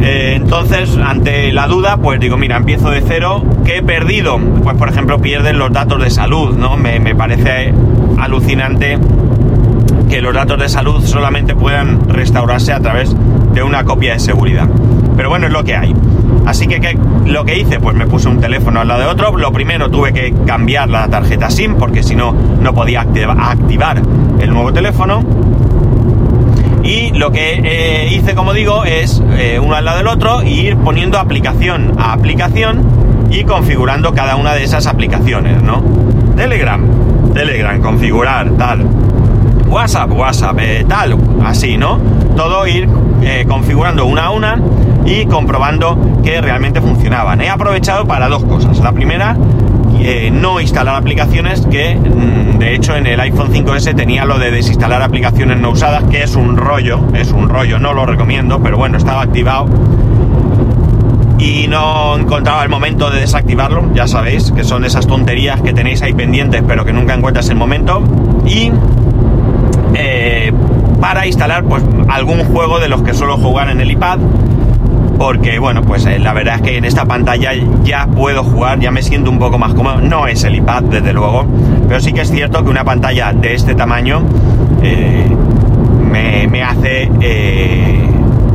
Eh, 0.04 0.34
entonces, 0.36 0.98
ante 1.02 1.50
la 1.50 1.66
duda, 1.66 1.96
pues 1.96 2.20
digo, 2.20 2.36
mira, 2.36 2.58
empiezo 2.58 2.90
de 2.90 3.00
cero. 3.00 3.42
¿Qué 3.64 3.78
he 3.78 3.82
perdido? 3.82 4.38
Pues, 4.62 4.76
por 4.76 4.90
ejemplo, 4.90 5.18
pierden 5.18 5.58
los 5.58 5.72
datos 5.72 6.02
de 6.02 6.10
salud, 6.10 6.54
¿no? 6.54 6.76
Me, 6.76 7.00
me 7.00 7.14
parece 7.14 7.72
alucinante 8.18 8.98
que 10.10 10.20
los 10.20 10.34
datos 10.34 10.58
de 10.58 10.68
salud 10.68 11.02
solamente 11.02 11.54
puedan 11.54 12.06
restaurarse 12.06 12.74
a 12.74 12.80
través 12.80 13.16
de 13.54 13.62
una 13.62 13.84
copia 13.84 14.12
de 14.12 14.18
seguridad. 14.18 14.68
Pero 15.16 15.30
bueno, 15.30 15.46
es 15.46 15.52
lo 15.52 15.64
que 15.64 15.74
hay. 15.74 15.94
Así 16.44 16.66
que 16.66 16.80
¿qué, 16.82 16.98
lo 17.24 17.46
que 17.46 17.58
hice, 17.58 17.80
pues 17.80 17.96
me 17.96 18.06
puse 18.06 18.28
un 18.28 18.40
teléfono 18.40 18.80
al 18.80 18.88
lado 18.88 19.00
de 19.00 19.06
otro. 19.06 19.38
Lo 19.38 19.52
primero 19.52 19.90
tuve 19.90 20.12
que 20.12 20.34
cambiar 20.46 20.90
la 20.90 21.08
tarjeta 21.08 21.48
SIM 21.48 21.76
porque 21.76 22.02
si 22.02 22.14
no, 22.14 22.34
no 22.60 22.74
podía 22.74 23.00
activar 23.00 24.02
el 24.38 24.50
nuevo 24.52 24.70
teléfono. 24.70 25.24
Y 26.84 27.10
lo 27.12 27.32
que 27.32 27.60
eh, 27.64 28.14
hice, 28.14 28.34
como 28.34 28.52
digo, 28.52 28.84
es 28.84 29.22
eh, 29.38 29.58
uno 29.58 29.74
al 29.74 29.86
lado 29.86 29.98
del 29.98 30.06
otro 30.06 30.42
e 30.42 30.50
ir 30.50 30.76
poniendo 30.76 31.18
aplicación 31.18 31.94
a 31.98 32.12
aplicación 32.12 33.26
y 33.30 33.44
configurando 33.44 34.12
cada 34.12 34.36
una 34.36 34.54
de 34.54 34.64
esas 34.64 34.86
aplicaciones, 34.86 35.62
¿no? 35.62 35.82
Telegram, 36.36 36.84
Telegram, 37.32 37.80
configurar, 37.80 38.50
tal. 38.58 38.86
WhatsApp, 39.66 40.12
WhatsApp, 40.12 40.58
eh, 40.60 40.84
tal, 40.86 41.16
así, 41.42 41.78
¿no? 41.78 41.98
Todo 42.36 42.66
ir 42.66 42.86
configurando 43.48 44.04
una 44.04 44.26
a 44.26 44.30
una 44.30 44.60
y 45.06 45.24
comprobando 45.24 46.20
que 46.22 46.42
realmente 46.42 46.82
funcionaban. 46.82 47.40
He 47.40 47.48
aprovechado 47.48 48.06
para 48.06 48.28
dos 48.28 48.44
cosas. 48.44 48.78
La 48.80 48.92
primera, 48.92 49.34
eh, 50.00 50.30
no 50.30 50.60
instalar 50.60 50.96
aplicaciones 50.96 51.66
que 51.66 51.94
mm, 51.96 52.58
de 52.58 52.74
hecho 52.74 52.96
en 52.96 53.06
el 53.06 53.20
iPhone 53.20 53.52
5S 53.52 53.94
tenía 53.94 54.24
lo 54.24 54.38
de 54.38 54.50
desinstalar 54.50 55.02
aplicaciones 55.02 55.58
no 55.58 55.70
usadas, 55.70 56.04
que 56.04 56.22
es 56.22 56.36
un 56.36 56.56
rollo, 56.56 57.00
es 57.14 57.32
un 57.32 57.48
rollo, 57.48 57.78
no 57.78 57.94
lo 57.94 58.06
recomiendo, 58.06 58.62
pero 58.62 58.76
bueno, 58.76 58.98
estaba 58.98 59.22
activado 59.22 59.66
y 61.38 61.66
no 61.68 62.16
encontraba 62.16 62.62
el 62.62 62.68
momento 62.68 63.10
de 63.10 63.20
desactivarlo, 63.20 63.92
ya 63.94 64.06
sabéis, 64.06 64.50
que 64.52 64.64
son 64.64 64.84
esas 64.84 65.06
tonterías 65.06 65.60
que 65.60 65.72
tenéis 65.72 66.00
ahí 66.02 66.14
pendientes 66.14 66.62
pero 66.66 66.84
que 66.84 66.92
nunca 66.92 67.14
encuentras 67.14 67.48
el 67.50 67.56
momento. 67.56 68.02
Y 68.46 68.70
eh, 69.94 70.52
para 71.00 71.26
instalar 71.26 71.64
pues 71.64 71.82
algún 72.08 72.44
juego 72.44 72.80
de 72.80 72.88
los 72.88 73.02
que 73.02 73.14
suelo 73.14 73.36
jugar 73.36 73.68
en 73.68 73.80
el 73.80 73.90
iPad 73.90 74.18
porque 75.18 75.58
bueno, 75.58 75.82
pues 75.82 76.06
eh, 76.06 76.18
la 76.18 76.32
verdad 76.32 76.56
es 76.56 76.62
que 76.62 76.76
en 76.76 76.84
esta 76.84 77.04
pantalla 77.04 77.52
ya 77.82 78.06
puedo 78.06 78.42
jugar, 78.42 78.80
ya 78.80 78.90
me 78.90 79.02
siento 79.02 79.30
un 79.30 79.38
poco 79.38 79.58
más 79.58 79.74
cómodo. 79.74 80.00
No 80.00 80.26
es 80.26 80.44
el 80.44 80.56
iPad, 80.56 80.84
desde 80.84 81.12
luego, 81.12 81.46
pero 81.88 82.00
sí 82.00 82.12
que 82.12 82.22
es 82.22 82.30
cierto 82.30 82.64
que 82.64 82.70
una 82.70 82.84
pantalla 82.84 83.32
de 83.32 83.54
este 83.54 83.74
tamaño 83.74 84.22
eh, 84.82 85.26
me, 86.48 86.62
hace 86.62 87.10
eh, 87.20 88.08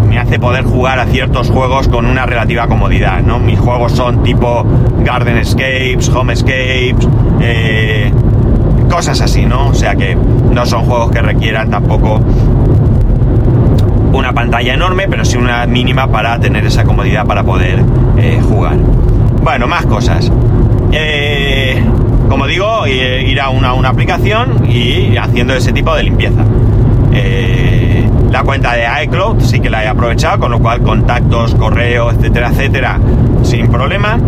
me 0.07 0.17
hace 0.17 0.39
poder 0.39 0.63
jugar 0.63 0.99
a 0.99 1.05
ciertos 1.05 1.49
juegos 1.49 1.87
con 1.87 2.05
una 2.05 2.25
relativa 2.25 2.67
comodidad, 2.67 3.21
¿no? 3.21 3.39
Mis 3.39 3.59
juegos 3.59 3.91
son 3.91 4.23
tipo 4.23 4.65
Garden 5.03 5.37
Escapes, 5.37 6.09
Home 6.09 6.33
Escapes, 6.33 7.07
cosas 8.89 9.21
así, 9.21 9.45
¿no? 9.45 9.67
O 9.67 9.73
sea 9.73 9.95
que 9.95 10.15
no 10.15 10.65
son 10.65 10.85
juegos 10.85 11.11
que 11.11 11.21
requieran 11.21 11.69
tampoco 11.69 12.19
una 14.11 14.33
pantalla 14.33 14.73
enorme, 14.73 15.07
pero 15.09 15.25
sí 15.25 15.37
una 15.37 15.65
mínima 15.65 16.07
para 16.07 16.39
tener 16.39 16.65
esa 16.65 16.83
comodidad 16.83 17.25
para 17.25 17.43
poder 17.43 17.83
eh, 18.17 18.39
jugar. 18.41 18.77
Bueno, 19.43 19.67
más 19.67 19.85
cosas. 19.85 20.31
Eh, 20.91 21.81
como 22.27 22.47
digo, 22.47 22.85
eh, 22.85 23.23
ir 23.23 23.39
a 23.39 23.49
una, 23.49 23.73
una, 23.73 23.89
aplicación 23.89 24.69
y 24.69 25.17
haciendo 25.17 25.53
ese 25.53 25.71
tipo 25.71 25.95
de 25.95 26.03
limpieza. 26.03 26.43
la 28.31 28.43
cuenta 28.43 28.73
de 28.73 28.85
iCloud 29.05 29.41
sí 29.41 29.59
que 29.59 29.69
la 29.69 29.83
he 29.83 29.87
aprovechado, 29.87 30.39
con 30.39 30.51
lo 30.51 30.59
cual 30.59 30.81
contactos, 30.81 31.55
correo, 31.55 32.11
etcétera, 32.11 32.49
etcétera, 32.49 32.99
sin 33.43 33.67
problema. 33.69 34.19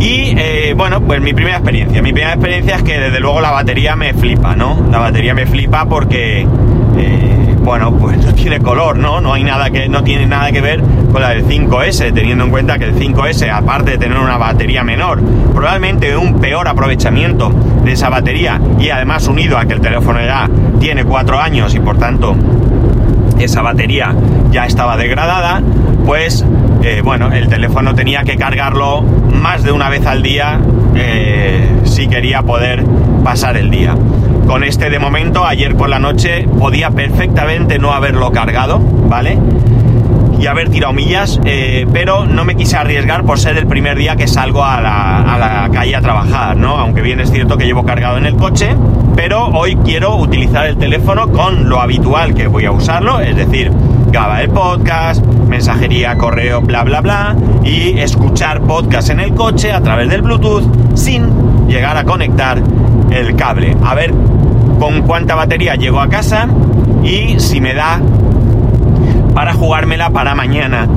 Y 0.00 0.34
bueno, 0.74 1.00
pues 1.00 1.20
mi 1.20 1.32
primera 1.32 1.56
experiencia. 1.56 2.02
Mi 2.02 2.12
primera 2.12 2.34
experiencia 2.34 2.76
es 2.76 2.82
que 2.82 2.98
desde 2.98 3.20
luego 3.20 3.40
la 3.40 3.52
batería 3.52 3.96
me 3.96 4.12
flipa, 4.12 4.56
¿no? 4.56 4.86
La 4.90 4.98
batería 4.98 5.34
me 5.34 5.46
flipa 5.46 5.86
porque 5.86 6.46
bueno, 7.64 7.96
pues 7.96 8.18
no 8.18 8.34
tiene 8.34 8.60
color, 8.60 8.98
¿no? 8.98 9.20
No 9.20 9.32
hay 9.32 9.42
nada 9.42 9.70
que, 9.70 9.88
no 9.88 10.04
tiene 10.04 10.26
nada 10.26 10.52
que 10.52 10.60
ver 10.60 10.82
con 11.10 11.22
la 11.22 11.30
del 11.30 11.46
5S, 11.46 12.12
teniendo 12.12 12.44
en 12.44 12.50
cuenta 12.50 12.78
que 12.78 12.84
el 12.84 12.94
5S, 12.94 13.50
aparte 13.50 13.92
de 13.92 13.98
tener 13.98 14.18
una 14.18 14.36
batería 14.36 14.84
menor, 14.84 15.22
probablemente 15.54 16.14
un 16.16 16.38
peor 16.40 16.68
aprovechamiento 16.68 17.50
de 17.82 17.92
esa 17.92 18.10
batería 18.10 18.60
y 18.78 18.90
además 18.90 19.26
unido 19.28 19.56
a 19.56 19.64
que 19.64 19.72
el 19.72 19.80
teléfono 19.80 20.20
ya 20.20 20.48
tiene 20.78 21.04
4 21.04 21.40
años 21.40 21.74
y 21.74 21.80
por 21.80 21.96
tanto 21.96 22.36
esa 23.38 23.62
batería 23.62 24.14
ya 24.50 24.66
estaba 24.66 24.96
degradada, 24.96 25.62
pues 26.04 26.44
eh, 26.82 27.00
bueno, 27.02 27.32
el 27.32 27.48
teléfono 27.48 27.94
tenía 27.94 28.24
que 28.24 28.36
cargarlo 28.36 29.02
más 29.02 29.62
de 29.62 29.72
una 29.72 29.88
vez 29.88 30.04
al 30.04 30.22
día 30.22 30.60
eh, 30.94 31.66
si 31.84 32.08
quería 32.08 32.42
poder 32.42 32.84
pasar 33.24 33.56
el 33.56 33.70
día. 33.70 33.96
Con 34.46 34.62
este 34.62 34.90
de 34.90 34.98
momento, 34.98 35.44
ayer 35.44 35.74
por 35.74 35.88
la 35.88 35.98
noche 35.98 36.46
podía 36.58 36.90
perfectamente 36.90 37.78
no 37.78 37.92
haberlo 37.92 38.30
cargado, 38.30 38.78
¿vale? 38.78 39.38
Y 40.38 40.46
haber 40.46 40.68
tirado 40.68 40.92
millas, 40.92 41.40
eh, 41.44 41.86
pero 41.92 42.26
no 42.26 42.44
me 42.44 42.54
quise 42.54 42.76
arriesgar 42.76 43.24
por 43.24 43.38
ser 43.38 43.56
el 43.56 43.66
primer 43.66 43.96
día 43.96 44.14
que 44.14 44.28
salgo 44.28 44.62
a 44.62 44.80
la, 44.80 45.70
calle 45.72 45.96
a 45.96 46.02
trabajar, 46.02 46.56
¿no? 46.56 46.76
Aunque 46.76 47.00
bien 47.00 47.18
es 47.20 47.30
cierto 47.30 47.56
que 47.56 47.64
llevo 47.64 47.84
cargado 47.84 48.18
en 48.18 48.26
el 48.26 48.36
coche, 48.36 48.76
pero 49.16 49.46
hoy 49.46 49.76
quiero 49.76 50.16
utilizar 50.16 50.66
el 50.66 50.76
teléfono 50.76 51.32
con 51.32 51.68
lo 51.68 51.80
habitual 51.80 52.34
que 52.34 52.46
voy 52.46 52.66
a 52.66 52.72
usarlo, 52.72 53.20
es 53.20 53.34
decir, 53.34 53.72
grabar 54.12 54.42
el 54.42 54.50
podcast, 54.50 55.24
mensajería, 55.48 56.16
correo, 56.18 56.60
bla, 56.60 56.84
bla, 56.84 57.00
bla, 57.00 57.34
y 57.64 57.98
escuchar 57.98 58.60
podcast 58.60 59.08
en 59.08 59.20
el 59.20 59.34
coche 59.34 59.72
a 59.72 59.80
través 59.80 60.10
del 60.10 60.20
Bluetooth 60.20 60.94
sin 60.94 61.66
llegar 61.66 61.96
a 61.96 62.04
conectar 62.04 62.62
el 63.14 63.36
cable. 63.36 63.76
A 63.84 63.94
ver 63.94 64.12
con 64.78 65.02
cuánta 65.02 65.34
batería 65.34 65.76
llego 65.76 66.00
a 66.00 66.08
casa 66.08 66.48
y 67.02 67.38
si 67.38 67.60
me 67.60 67.74
da 67.74 68.00
para 69.34 69.54
jugármela 69.54 70.10
para 70.10 70.34
mañana 70.34 70.88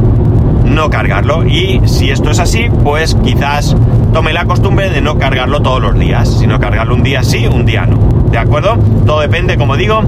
no 0.64 0.90
cargarlo. 0.90 1.46
Y 1.46 1.82
si 1.86 2.10
esto 2.10 2.32
es 2.32 2.40
así, 2.40 2.68
pues 2.84 3.16
quizás 3.24 3.76
tome 4.14 4.34
la 4.34 4.46
costumbre 4.46 4.90
de 4.90 5.02
no 5.02 5.18
cargarlo 5.18 5.62
todos 5.62 5.82
los 5.82 5.98
días, 5.98 6.38
sino 6.40 6.60
cargarlo 6.60 6.96
un 6.96 7.04
día 7.04 7.24
sí, 7.24 7.48
un 7.48 7.66
día 7.66 7.86
no. 7.86 7.98
¿De 8.32 8.38
acuerdo? 8.38 8.78
Todo 9.06 9.22
depende, 9.22 9.58
como 9.58 9.78
digo, 9.78 10.02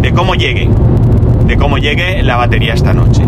de 0.00 0.12
cómo 0.12 0.34
llegue, 0.34 0.68
de 1.46 1.56
cómo 1.56 1.78
llegue 1.78 2.22
la 2.22 2.36
batería 2.36 2.74
esta 2.74 2.92
noche. 2.92 3.22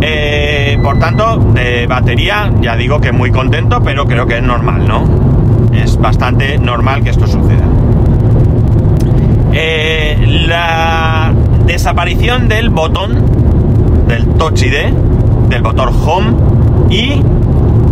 Eh, 0.00 0.78
por 0.82 0.98
tanto, 0.98 1.36
de 1.54 1.86
batería, 1.86 2.52
ya 2.60 2.76
digo 2.76 3.00
que 3.00 3.12
muy 3.12 3.30
contento, 3.30 3.82
pero 3.82 4.06
creo 4.06 4.26
que 4.26 4.38
es 4.38 4.42
normal, 4.42 4.86
¿no? 4.86 5.33
Es 5.74 5.96
bastante 5.98 6.58
normal 6.58 7.02
que 7.02 7.10
esto 7.10 7.26
suceda. 7.26 7.64
Eh, 9.52 10.44
la 10.46 11.32
desaparición 11.66 12.48
del 12.48 12.70
botón 12.70 14.06
del 14.08 14.26
Touch 14.34 14.62
ID, 14.62 14.92
del 15.48 15.62
botón 15.62 15.90
Home 16.04 16.32
y 16.90 17.22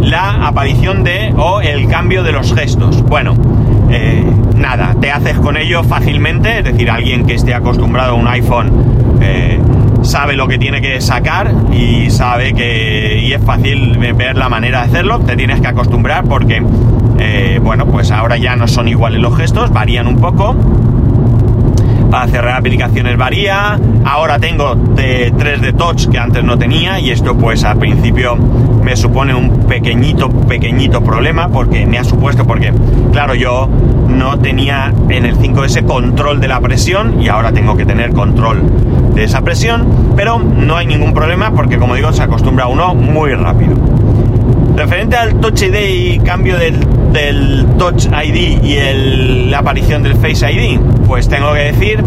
la 0.00 0.46
aparición 0.46 1.04
de 1.04 1.32
o 1.36 1.60
el 1.60 1.88
cambio 1.88 2.22
de 2.22 2.32
los 2.32 2.52
gestos. 2.52 3.02
Bueno, 3.04 3.34
eh, 3.90 4.24
nada, 4.56 4.96
te 5.00 5.10
haces 5.10 5.38
con 5.38 5.56
ello 5.56 5.84
fácilmente, 5.84 6.58
es 6.58 6.64
decir, 6.64 6.90
alguien 6.90 7.26
que 7.26 7.34
esté 7.34 7.54
acostumbrado 7.54 8.12
a 8.12 8.14
un 8.14 8.26
iPhone 8.26 9.18
eh, 9.20 9.60
sabe 10.02 10.34
lo 10.34 10.48
que 10.48 10.58
tiene 10.58 10.80
que 10.80 11.00
sacar 11.00 11.52
y 11.72 12.10
sabe 12.10 12.52
que 12.54 13.20
y 13.22 13.32
es 13.32 13.44
fácil 13.44 13.96
ver 13.98 14.36
la 14.36 14.48
manera 14.48 14.80
de 14.80 14.88
hacerlo, 14.88 15.20
te 15.20 15.36
tienes 15.36 15.60
que 15.60 15.68
acostumbrar 15.68 16.24
porque 16.24 16.62
eh, 17.24 17.60
bueno, 17.62 17.86
pues 17.86 18.10
ahora 18.10 18.36
ya 18.36 18.56
no 18.56 18.66
son 18.66 18.88
iguales 18.88 19.20
los 19.20 19.36
gestos, 19.36 19.72
varían 19.72 20.08
un 20.08 20.16
poco. 20.16 20.56
Para 22.10 22.26
cerrar 22.26 22.56
aplicaciones 22.56 23.16
varía. 23.16 23.78
Ahora 24.04 24.40
tengo 24.40 24.74
de 24.74 25.32
3D 25.32 25.76
Touch 25.76 26.08
que 26.08 26.18
antes 26.18 26.42
no 26.42 26.58
tenía 26.58 26.98
y 26.98 27.10
esto 27.10 27.38
pues 27.38 27.62
al 27.62 27.78
principio 27.78 28.36
me 28.36 28.96
supone 28.96 29.34
un 29.34 29.66
pequeñito, 29.68 30.28
pequeñito 30.30 31.02
problema 31.02 31.48
porque 31.48 31.86
me 31.86 31.96
ha 31.96 32.04
supuesto, 32.04 32.44
porque 32.44 32.72
claro, 33.12 33.36
yo 33.36 33.68
no 34.08 34.40
tenía 34.40 34.92
en 35.08 35.24
el 35.24 35.38
5S 35.38 35.86
control 35.86 36.40
de 36.40 36.48
la 36.48 36.60
presión 36.60 37.22
y 37.22 37.28
ahora 37.28 37.52
tengo 37.52 37.76
que 37.76 37.86
tener 37.86 38.12
control 38.12 38.62
de 39.14 39.22
esa 39.22 39.42
presión, 39.42 40.14
pero 40.16 40.40
no 40.40 40.76
hay 40.76 40.86
ningún 40.86 41.14
problema 41.14 41.52
porque 41.52 41.78
como 41.78 41.94
digo 41.94 42.12
se 42.12 42.24
acostumbra 42.24 42.66
uno 42.66 42.94
muy 42.94 43.32
rápido. 43.34 43.91
Referente 44.76 45.16
al 45.16 45.38
Touch 45.40 45.62
ID 45.62 45.76
y 45.76 46.18
cambio 46.20 46.56
del, 46.58 47.66
Touch 47.78 48.06
ID 48.06 48.62
y 48.62 49.50
la 49.50 49.58
aparición 49.58 50.02
del 50.02 50.16
Face 50.16 50.50
ID, 50.50 50.80
pues 51.06 51.28
tengo 51.28 51.52
que 51.52 51.60
decir 51.72 52.02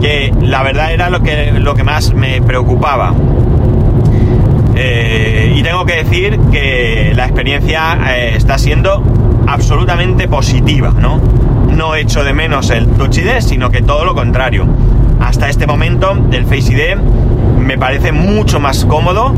que 0.00 0.32
la 0.40 0.64
verdad 0.64 0.92
era 0.92 1.10
lo 1.10 1.22
que, 1.22 1.52
lo 1.52 1.74
que 1.74 1.84
más 1.84 2.12
me 2.12 2.42
preocupaba. 2.42 3.14
Eh, 4.74 5.54
y 5.56 5.62
tengo 5.62 5.84
que 5.84 6.02
decir 6.02 6.40
que 6.50 7.12
la 7.14 7.24
experiencia 7.24 7.96
eh, 8.16 8.34
está 8.36 8.58
siendo 8.58 9.02
absolutamente 9.46 10.26
positiva, 10.26 10.92
¿no? 10.98 11.20
No 11.70 11.94
echo 11.94 12.24
de 12.24 12.32
menos 12.32 12.70
el 12.70 12.88
Touch 12.88 13.18
ID, 13.18 13.40
sino 13.40 13.70
que 13.70 13.80
todo 13.80 14.04
lo 14.04 14.14
contrario. 14.14 14.66
Hasta 15.20 15.48
este 15.48 15.68
momento 15.68 16.16
el 16.32 16.46
Face 16.46 16.72
ID 16.72 16.96
me 17.58 17.78
parece 17.78 18.10
mucho 18.10 18.58
más 18.58 18.84
cómodo 18.84 19.34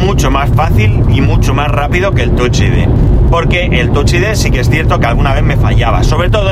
mucho 0.00 0.30
más 0.30 0.50
fácil 0.50 1.04
y 1.10 1.20
mucho 1.20 1.54
más 1.54 1.68
rápido 1.68 2.12
que 2.12 2.22
el 2.22 2.32
Touch 2.32 2.60
ID. 2.60 2.88
Porque 3.30 3.66
el 3.66 3.90
Touch 3.90 4.14
ID 4.14 4.34
sí 4.34 4.50
que 4.50 4.60
es 4.60 4.70
cierto 4.70 4.98
que 4.98 5.06
alguna 5.06 5.34
vez 5.34 5.44
me 5.44 5.56
fallaba. 5.56 6.02
Sobre 6.02 6.30
todo 6.30 6.50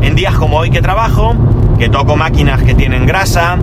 en 0.00 0.14
días 0.14 0.34
como 0.34 0.58
hoy 0.58 0.70
que 0.70 0.82
trabajo, 0.82 1.34
que 1.78 1.88
toco 1.88 2.16
máquinas 2.16 2.62
que 2.62 2.74
tienen 2.74 3.06
grasa 3.06 3.58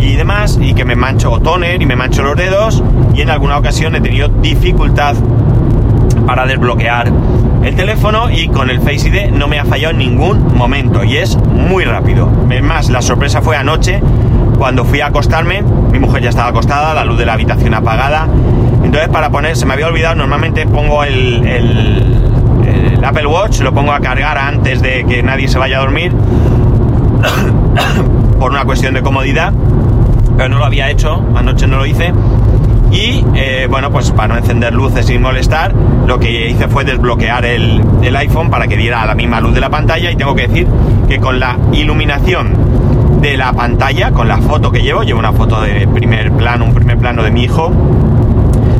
y 0.00 0.16
demás, 0.16 0.58
y 0.60 0.74
que 0.74 0.84
me 0.84 0.96
mancho 0.96 1.38
toner 1.40 1.82
y 1.82 1.86
me 1.86 1.94
mancho 1.94 2.22
los 2.22 2.36
dedos, 2.36 2.82
y 3.14 3.20
en 3.20 3.30
alguna 3.30 3.58
ocasión 3.58 3.94
he 3.94 4.00
tenido 4.00 4.28
dificultad 4.28 5.14
para 6.26 6.46
desbloquear 6.46 7.12
el 7.62 7.76
teléfono 7.76 8.30
y 8.30 8.48
con 8.48 8.70
el 8.70 8.80
Face 8.80 9.08
ID 9.08 9.30
no 9.32 9.46
me 9.46 9.58
ha 9.58 9.64
fallado 9.64 9.92
en 9.92 9.98
ningún 9.98 10.56
momento 10.56 11.04
y 11.04 11.18
es 11.18 11.36
muy 11.36 11.84
rápido. 11.84 12.30
Es 12.50 12.62
más, 12.62 12.88
la 12.88 13.02
sorpresa 13.02 13.42
fue 13.42 13.56
anoche 13.56 14.00
cuando 14.60 14.84
fui 14.84 15.00
a 15.00 15.06
acostarme, 15.06 15.62
mi 15.62 15.98
mujer 15.98 16.22
ya 16.22 16.28
estaba 16.28 16.50
acostada, 16.50 16.92
la 16.92 17.02
luz 17.02 17.16
de 17.16 17.24
la 17.24 17.32
habitación 17.32 17.72
apagada. 17.72 18.28
Entonces 18.84 19.08
para 19.08 19.30
poner, 19.30 19.56
se 19.56 19.64
me 19.64 19.72
había 19.72 19.86
olvidado, 19.86 20.16
normalmente 20.16 20.66
pongo 20.66 21.02
el, 21.02 21.46
el, 21.46 23.02
Apple 23.02 23.26
Watch, 23.26 23.60
lo 23.60 23.72
pongo 23.72 23.90
a 23.90 24.00
cargar 24.00 24.36
antes 24.36 24.82
de 24.82 25.06
que 25.06 25.22
nadie 25.22 25.48
se 25.48 25.58
vaya 25.58 25.78
a 25.78 25.80
dormir, 25.80 26.12
por 28.38 28.50
una 28.50 28.66
cuestión 28.66 28.92
de 28.92 29.00
comodidad, 29.00 29.54
pero 30.36 30.50
no 30.50 30.58
lo 30.58 30.66
había 30.66 30.90
hecho, 30.90 31.24
anoche 31.34 31.66
no 31.66 31.78
lo 31.78 31.86
hice. 31.86 32.12
Y 32.92 33.24
eh, 33.34 33.66
bueno, 33.70 33.90
pues 33.90 34.10
para 34.10 34.28
no 34.28 34.36
encender 34.36 34.74
luces 34.74 35.06
sin 35.06 35.22
molestar, 35.22 35.72
lo 36.06 36.18
que 36.18 36.50
hice 36.50 36.68
fue 36.68 36.84
desbloquear 36.84 37.46
el, 37.46 37.82
el, 38.02 38.14
iPhone 38.14 38.50
para 38.50 38.68
que 38.68 38.76
diera 38.76 39.06
la 39.06 39.14
misma 39.14 39.40
luz 39.40 39.54
de 39.54 39.60
la 39.60 39.70
pantalla. 39.70 40.10
Y 40.10 40.16
tengo 40.16 40.34
que 40.34 40.48
decir 40.48 40.66
que 41.08 41.18
con 41.18 41.40
la 41.40 41.56
iluminación 41.72 42.69
de 43.20 43.36
la 43.36 43.52
pantalla 43.52 44.12
con 44.12 44.28
la 44.28 44.38
foto 44.38 44.70
que 44.72 44.80
llevo. 44.80 45.02
Llevo 45.02 45.18
una 45.18 45.32
foto 45.32 45.60
de 45.62 45.86
primer 45.86 46.32
plano, 46.32 46.64
un 46.64 46.74
primer 46.74 46.98
plano 46.98 47.22
de 47.22 47.30
mi 47.30 47.44
hijo, 47.44 47.70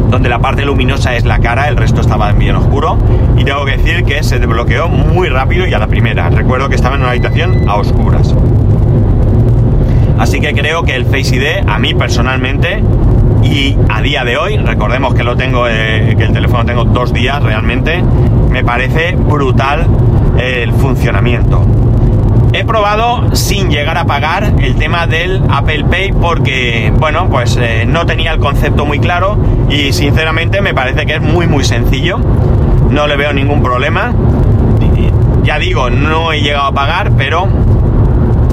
donde 0.09 0.29
la 0.29 0.39
parte 0.39 0.65
luminosa 0.65 1.15
es 1.15 1.25
la 1.25 1.39
cara, 1.39 1.69
el 1.69 1.77
resto 1.77 2.01
estaba 2.01 2.31
en 2.31 2.39
bien 2.39 2.57
oscuro. 2.57 2.97
Y 3.37 3.45
tengo 3.45 3.65
que 3.65 3.77
decir 3.77 4.05
que 4.05 4.23
se 4.23 4.39
desbloqueó 4.39 4.89
muy 4.89 5.29
rápido 5.29 5.67
y 5.67 5.75
a 5.75 5.79
la 5.79 5.87
primera. 5.87 6.31
Recuerdo 6.31 6.69
que 6.69 6.75
estaba 6.75 6.97
en 6.97 7.03
una 7.03 7.11
habitación 7.11 7.69
a 7.69 7.77
oscuras. 7.77 8.35
Así 10.19 10.41
que 10.41 10.53
creo 10.53 10.83
que 10.83 10.95
el 10.95 11.05
Face 11.07 11.37
ID, 11.37 11.69
a 11.69 11.79
mí 11.79 11.95
personalmente, 11.95 12.83
y 13.43 13.77
a 13.89 14.03
día 14.03 14.25
de 14.25 14.37
hoy, 14.37 14.57
recordemos 14.59 15.15
que 15.15 15.25
lo 15.25 15.37
tengo, 15.37 15.67
eh, 15.67 16.15
que 16.17 16.25
el 16.25 16.33
teléfono 16.33 16.65
tengo 16.65 16.85
dos 16.85 17.13
días 17.13 17.43
realmente, 17.43 18.03
me 18.51 18.63
parece 18.63 19.17
brutal 19.17 19.87
el 20.39 20.73
funcionamiento. 20.73 21.90
He 22.61 22.65
probado 22.67 23.35
sin 23.35 23.71
llegar 23.71 23.97
a 23.97 24.05
pagar 24.05 24.53
el 24.61 24.77
tema 24.77 25.07
del 25.07 25.41
Apple 25.49 25.87
Pay 25.91 26.13
porque, 26.13 26.93
bueno, 26.95 27.27
pues 27.31 27.57
eh, 27.59 27.87
no 27.87 28.05
tenía 28.05 28.35
el 28.35 28.39
concepto 28.39 28.85
muy 28.85 28.99
claro 28.99 29.39
y 29.71 29.95
sinceramente 29.95 30.61
me 30.61 30.75
parece 30.75 31.07
que 31.07 31.15
es 31.15 31.23
muy 31.23 31.47
muy 31.47 31.65
sencillo. 31.65 32.19
No 32.91 33.07
le 33.07 33.17
veo 33.17 33.33
ningún 33.33 33.63
problema. 33.63 34.13
Ya 35.43 35.59
digo, 35.59 35.89
no 35.89 36.33
he 36.33 36.43
llegado 36.43 36.67
a 36.67 36.73
pagar, 36.73 37.13
pero 37.17 37.49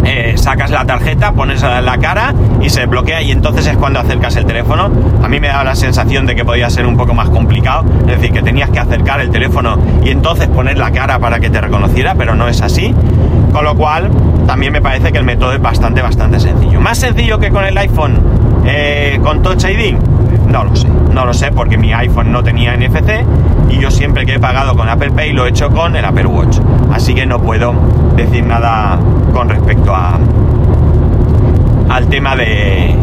eh, 0.05 0.37
sacas 0.37 0.71
la 0.71 0.85
tarjeta, 0.85 1.33
pones 1.33 1.61
la 1.61 1.97
cara 1.97 2.33
y 2.61 2.69
se 2.69 2.85
bloquea 2.85 3.21
y 3.21 3.31
entonces 3.31 3.67
es 3.67 3.75
cuando 3.75 3.99
acercas 3.99 4.37
el 4.37 4.45
teléfono. 4.45 4.89
A 5.21 5.27
mí 5.27 5.41
me 5.41 5.49
daba 5.49 5.65
la 5.65 5.75
sensación 5.75 6.25
de 6.25 6.33
que 6.33 6.45
podía 6.45 6.69
ser 6.69 6.87
un 6.87 6.95
poco 6.95 7.13
más 7.13 7.29
complicado, 7.29 7.83
es 8.07 8.21
decir, 8.21 8.31
que 8.31 8.41
tenías 8.41 8.69
que 8.69 8.79
acercar 8.79 9.19
el 9.19 9.31
teléfono 9.31 9.77
y 10.01 10.11
entonces 10.11 10.47
poner 10.47 10.77
la 10.77 10.91
cara 10.91 11.19
para 11.19 11.41
que 11.41 11.49
te 11.49 11.59
reconociera, 11.59 12.15
pero 12.15 12.35
no 12.35 12.47
es 12.47 12.61
así. 12.61 12.95
Con 13.51 13.63
lo 13.63 13.75
cual, 13.75 14.10
también 14.46 14.72
me 14.74 14.82
parece 14.82 15.12
que 15.12 15.18
el 15.18 15.24
método 15.24 15.54
es 15.54 15.62
bastante, 15.62 16.01
bastante 16.01 16.39
sencillo. 16.39 16.80
¿Más 16.80 16.98
sencillo 16.98 17.39
que 17.39 17.50
con 17.50 17.66
el 17.66 17.77
iPhone 17.77 18.20
eh, 18.66 19.20
con 19.24 19.42
Touch 19.42 19.63
ID? 19.66 19.96
No 20.48 20.63
lo 20.63 20.75
sé, 20.75 20.88
no 20.88 21.25
lo 21.25 21.34
sé 21.34 21.51
porque 21.51 21.77
mi 21.77 21.94
iPhone 21.94 22.32
no 22.32 22.44
tenía 22.44 22.75
NFC 22.75 23.25
y 23.70 23.80
yo 23.80 23.92
siempre 23.92 24.25
que 24.25 24.36
he 24.36 24.39
pagado 24.39 24.75
con 24.75 24.88
Apple 24.88 25.12
Pay 25.12 25.34
lo 25.34 25.46
he 25.46 25.50
hecho 25.50 25.70
con 25.70 25.96
el 25.96 26.06
Apple 26.06 26.27
Watch. 26.27 26.60
Así 26.92 27.13
que 27.13 27.25
no 27.25 27.39
puedo 27.39 27.74
decir 28.16 28.46
nada 28.46 29.00
con 29.34 29.50
respecto 29.50 29.94
a 29.94 30.18
al 31.90 32.07
tema 32.07 32.36
de 32.36 32.96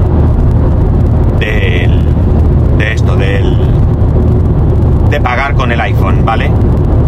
de, 1.38 1.90
de 2.78 2.92
esto, 2.92 3.16
del 3.16 3.56
de 5.10 5.20
pagar 5.20 5.54
con 5.54 5.70
el 5.70 5.80
iPhone, 5.80 6.24
¿vale? 6.24 6.50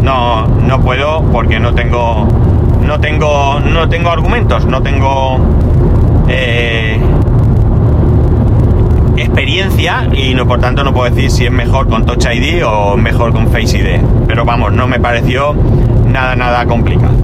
No, 0.02 0.46
no 0.46 0.80
puedo 0.80 1.22
porque 1.32 1.58
no 1.58 1.74
tengo 1.74 2.28
no 2.86 3.00
tengo, 3.00 3.60
no 3.60 3.88
tengo 3.88 4.10
argumentos, 4.10 4.64
no 4.66 4.82
tengo 4.82 5.38
eh, 6.28 6.98
experiencia 9.16 10.08
y 10.12 10.34
no, 10.34 10.46
por 10.46 10.60
tanto 10.60 10.84
no 10.84 10.92
puedo 10.92 11.12
decir 11.14 11.30
si 11.30 11.44
es 11.46 11.52
mejor 11.52 11.88
con 11.88 12.06
Touch 12.06 12.26
ID 12.26 12.64
o 12.66 12.96
mejor 12.96 13.32
con 13.32 13.48
Face 13.48 13.78
ID. 13.78 14.00
Pero 14.26 14.44
vamos, 14.44 14.72
no 14.72 14.86
me 14.86 15.00
pareció 15.00 15.54
nada, 16.06 16.36
nada 16.36 16.66
complicado. 16.66 17.14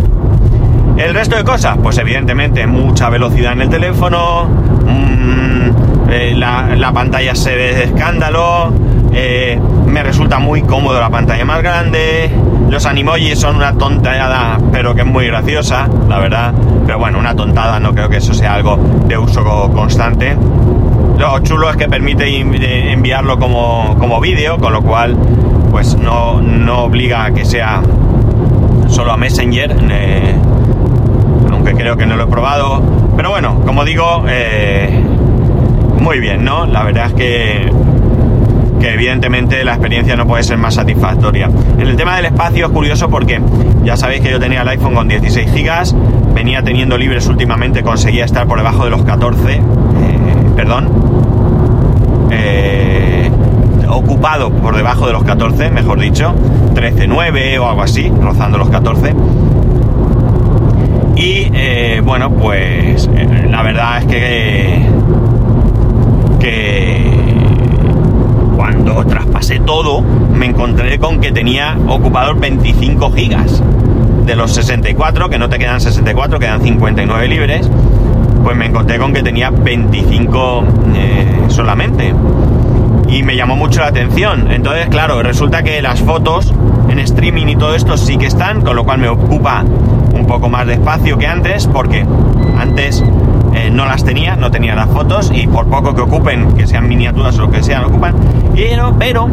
El 0.97 1.15
resto 1.15 1.37
de 1.37 1.45
cosas, 1.45 1.79
pues 1.83 1.97
evidentemente 1.99 2.67
mucha 2.67 3.09
velocidad 3.09 3.53
en 3.53 3.63
el 3.63 3.69
teléfono, 3.71 4.45
mm, 4.45 6.11
eh, 6.11 6.35
la, 6.37 6.93
pantalla 6.93 7.35
se 7.35 7.55
ve 7.57 7.75
de 7.75 7.85
escándalo, 7.85 8.73
eh, 9.13 9.61
me 9.87 10.03
resulta 10.03 10.39
muy 10.39 10.63
cómodo 10.63 11.01
la 11.01 11.11
pantalla 11.11 11.45
más 11.45 11.63
grande, 11.63 12.31
los 12.73 12.87
animojis 12.87 13.39
son 13.39 13.57
una 13.57 13.75
tontada, 13.75 14.59
pero 14.73 14.95
que 14.95 15.03
es 15.03 15.07
muy 15.07 15.27
graciosa, 15.27 15.87
la 16.09 16.19
verdad. 16.19 16.55
Pero 16.87 16.99
bueno, 16.99 17.19
una 17.19 17.37
tontada, 17.37 17.79
no 17.79 17.93
creo 17.93 18.09
que 18.09 18.17
eso 18.17 18.33
sea 18.33 18.55
algo 18.55 18.79
de 19.07 19.19
uso 19.19 19.45
constante. 19.75 20.35
Lo 21.19 21.39
chulo 21.41 21.69
es 21.69 21.77
que 21.77 21.87
permite 21.87 22.27
enviarlo 22.91 23.39
como, 23.39 23.95
como 23.99 24.21
vídeo, 24.21 24.57
con 24.57 24.73
lo 24.73 24.81
cual 24.81 25.17
pues 25.71 25.99
no, 25.99 26.41
no, 26.41 26.85
obliga 26.85 27.25
a 27.25 27.31
que 27.33 27.45
sea 27.45 27.83
solo 28.89 29.13
a 29.13 29.19
Messenger, 29.19 29.77
eh, 29.91 30.35
aunque 31.51 31.75
creo 31.75 31.97
que 31.99 32.07
no 32.07 32.17
lo 32.17 32.25
he 32.25 32.27
probado. 32.27 32.83
Pero 33.17 33.31
bueno, 33.31 33.61
como 33.67 33.85
digo, 33.85 34.25
eh, 34.29 34.99
muy 35.99 36.21
bien, 36.21 36.43
¿no? 36.43 36.65
La 36.65 36.83
verdad 36.85 37.09
es 37.09 37.13
que 37.13 37.73
que 38.83 38.95
evidentemente 38.95 39.63
la 39.63 39.75
experiencia 39.75 40.17
no 40.17 40.27
puede 40.27 40.43
ser 40.43 40.59
más 40.59 40.75
satisfactoria. 40.75 41.49
En 41.79 41.87
el 41.87 41.95
tema 41.95 42.17
del 42.17 42.25
espacio 42.25 42.67
es 42.67 42.73
curioso 42.73 43.09
porque 43.09 43.41
ya 43.85 43.97
sabéis 43.97 44.23
que 44.23 44.31
yo 44.33 44.41
tenía 44.41 44.63
el 44.63 44.69
iPhone 44.69 44.95
con 44.95 45.07
16 45.07 45.53
GB, 45.53 46.35
venía 46.35 46.65
teniendo 46.65 46.99
libres 46.99 47.29
últimamente, 47.29 47.85
conseguía 47.85 48.25
estar 48.25 48.45
por 48.45 48.59
debajo 48.59 48.83
de 48.83 48.91
los 48.91 49.05
14, 49.05 49.53
eh, 49.53 49.61
perdón, 50.57 50.89
eh, 52.33 53.31
ocupado 53.89 54.51
por 54.51 54.75
debajo 54.75 55.07
de 55.07 55.13
los 55.13 55.23
14, 55.23 55.71
mejor 55.71 56.01
dicho, 56.01 56.35
13.9 56.75 57.61
o 57.61 57.69
algo 57.69 57.83
así, 57.83 58.13
rozando 58.21 58.59
los 58.59 58.69
14. 58.69 59.15
Y 61.15 61.51
eh, 61.55 62.03
bueno, 62.05 62.33
pues 62.33 63.09
la 63.49 63.63
verdad 63.63 63.99
es 63.99 64.07
que 64.07 64.92
cuando 68.83 69.07
traspasé 69.07 69.61
todo, 69.61 70.03
me 70.03 70.47
encontré 70.47 70.99
con 70.99 71.21
que 71.21 71.31
tenía 71.31 71.77
ocupados 71.87 72.39
25 72.41 73.13
gigas. 73.13 73.63
De 74.27 74.35
los 74.35 74.53
64, 74.53 75.29
que 75.29 75.39
no 75.39 75.49
te 75.49 75.59
quedan 75.59 75.81
64, 75.81 76.39
quedan 76.39 76.63
59 76.63 77.29
libres, 77.29 77.71
pues 78.43 78.57
me 78.57 78.67
encontré 78.67 78.99
con 78.99 79.13
que 79.13 79.23
tenía 79.23 79.51
25 79.51 80.65
eh, 80.97 81.27
solamente. 81.49 82.13
Y 83.09 83.23
me 83.23 83.37
llamó 83.37 83.57
mucho 83.57 83.81
la 83.81 83.89
atención. 83.89 84.51
Entonces, 84.51 84.89
claro, 84.89 85.23
resulta 85.23 85.63
que 85.63 85.81
las 85.83 86.01
fotos 86.01 86.53
en 86.89 86.99
streaming 86.99 87.47
y 87.47 87.57
todo 87.57 87.75
esto 87.75 87.97
sí 87.97 88.17
que 88.17 88.27
están, 88.27 88.63
con 88.63 88.75
lo 88.75 88.85
cual 88.85 88.99
me 88.99 89.09
ocupa 89.09 89.63
un 89.63 90.27
poco 90.27 90.49
más 90.49 90.67
de 90.67 90.75
espacio 90.75 91.19
que 91.19 91.27
antes, 91.27 91.67
porque 91.67 92.05
antes 92.59 93.05
eh, 93.55 93.71
no 93.71 93.85
las 93.87 94.05
tenía, 94.05 94.37
no 94.37 94.51
tenía 94.51 94.75
las 94.75 94.89
fotos 94.89 95.31
y 95.35 95.47
por 95.47 95.67
poco 95.67 95.95
que 95.95 96.03
ocupen, 96.03 96.57
que 96.57 96.67
sean 96.67 96.89
miniaturas 96.89 97.39
o 97.39 97.43
lo 97.43 97.51
que 97.51 97.63
sean, 97.63 97.85
ocupan. 97.85 98.15
Pero, 98.55 98.95
pero 98.99 99.29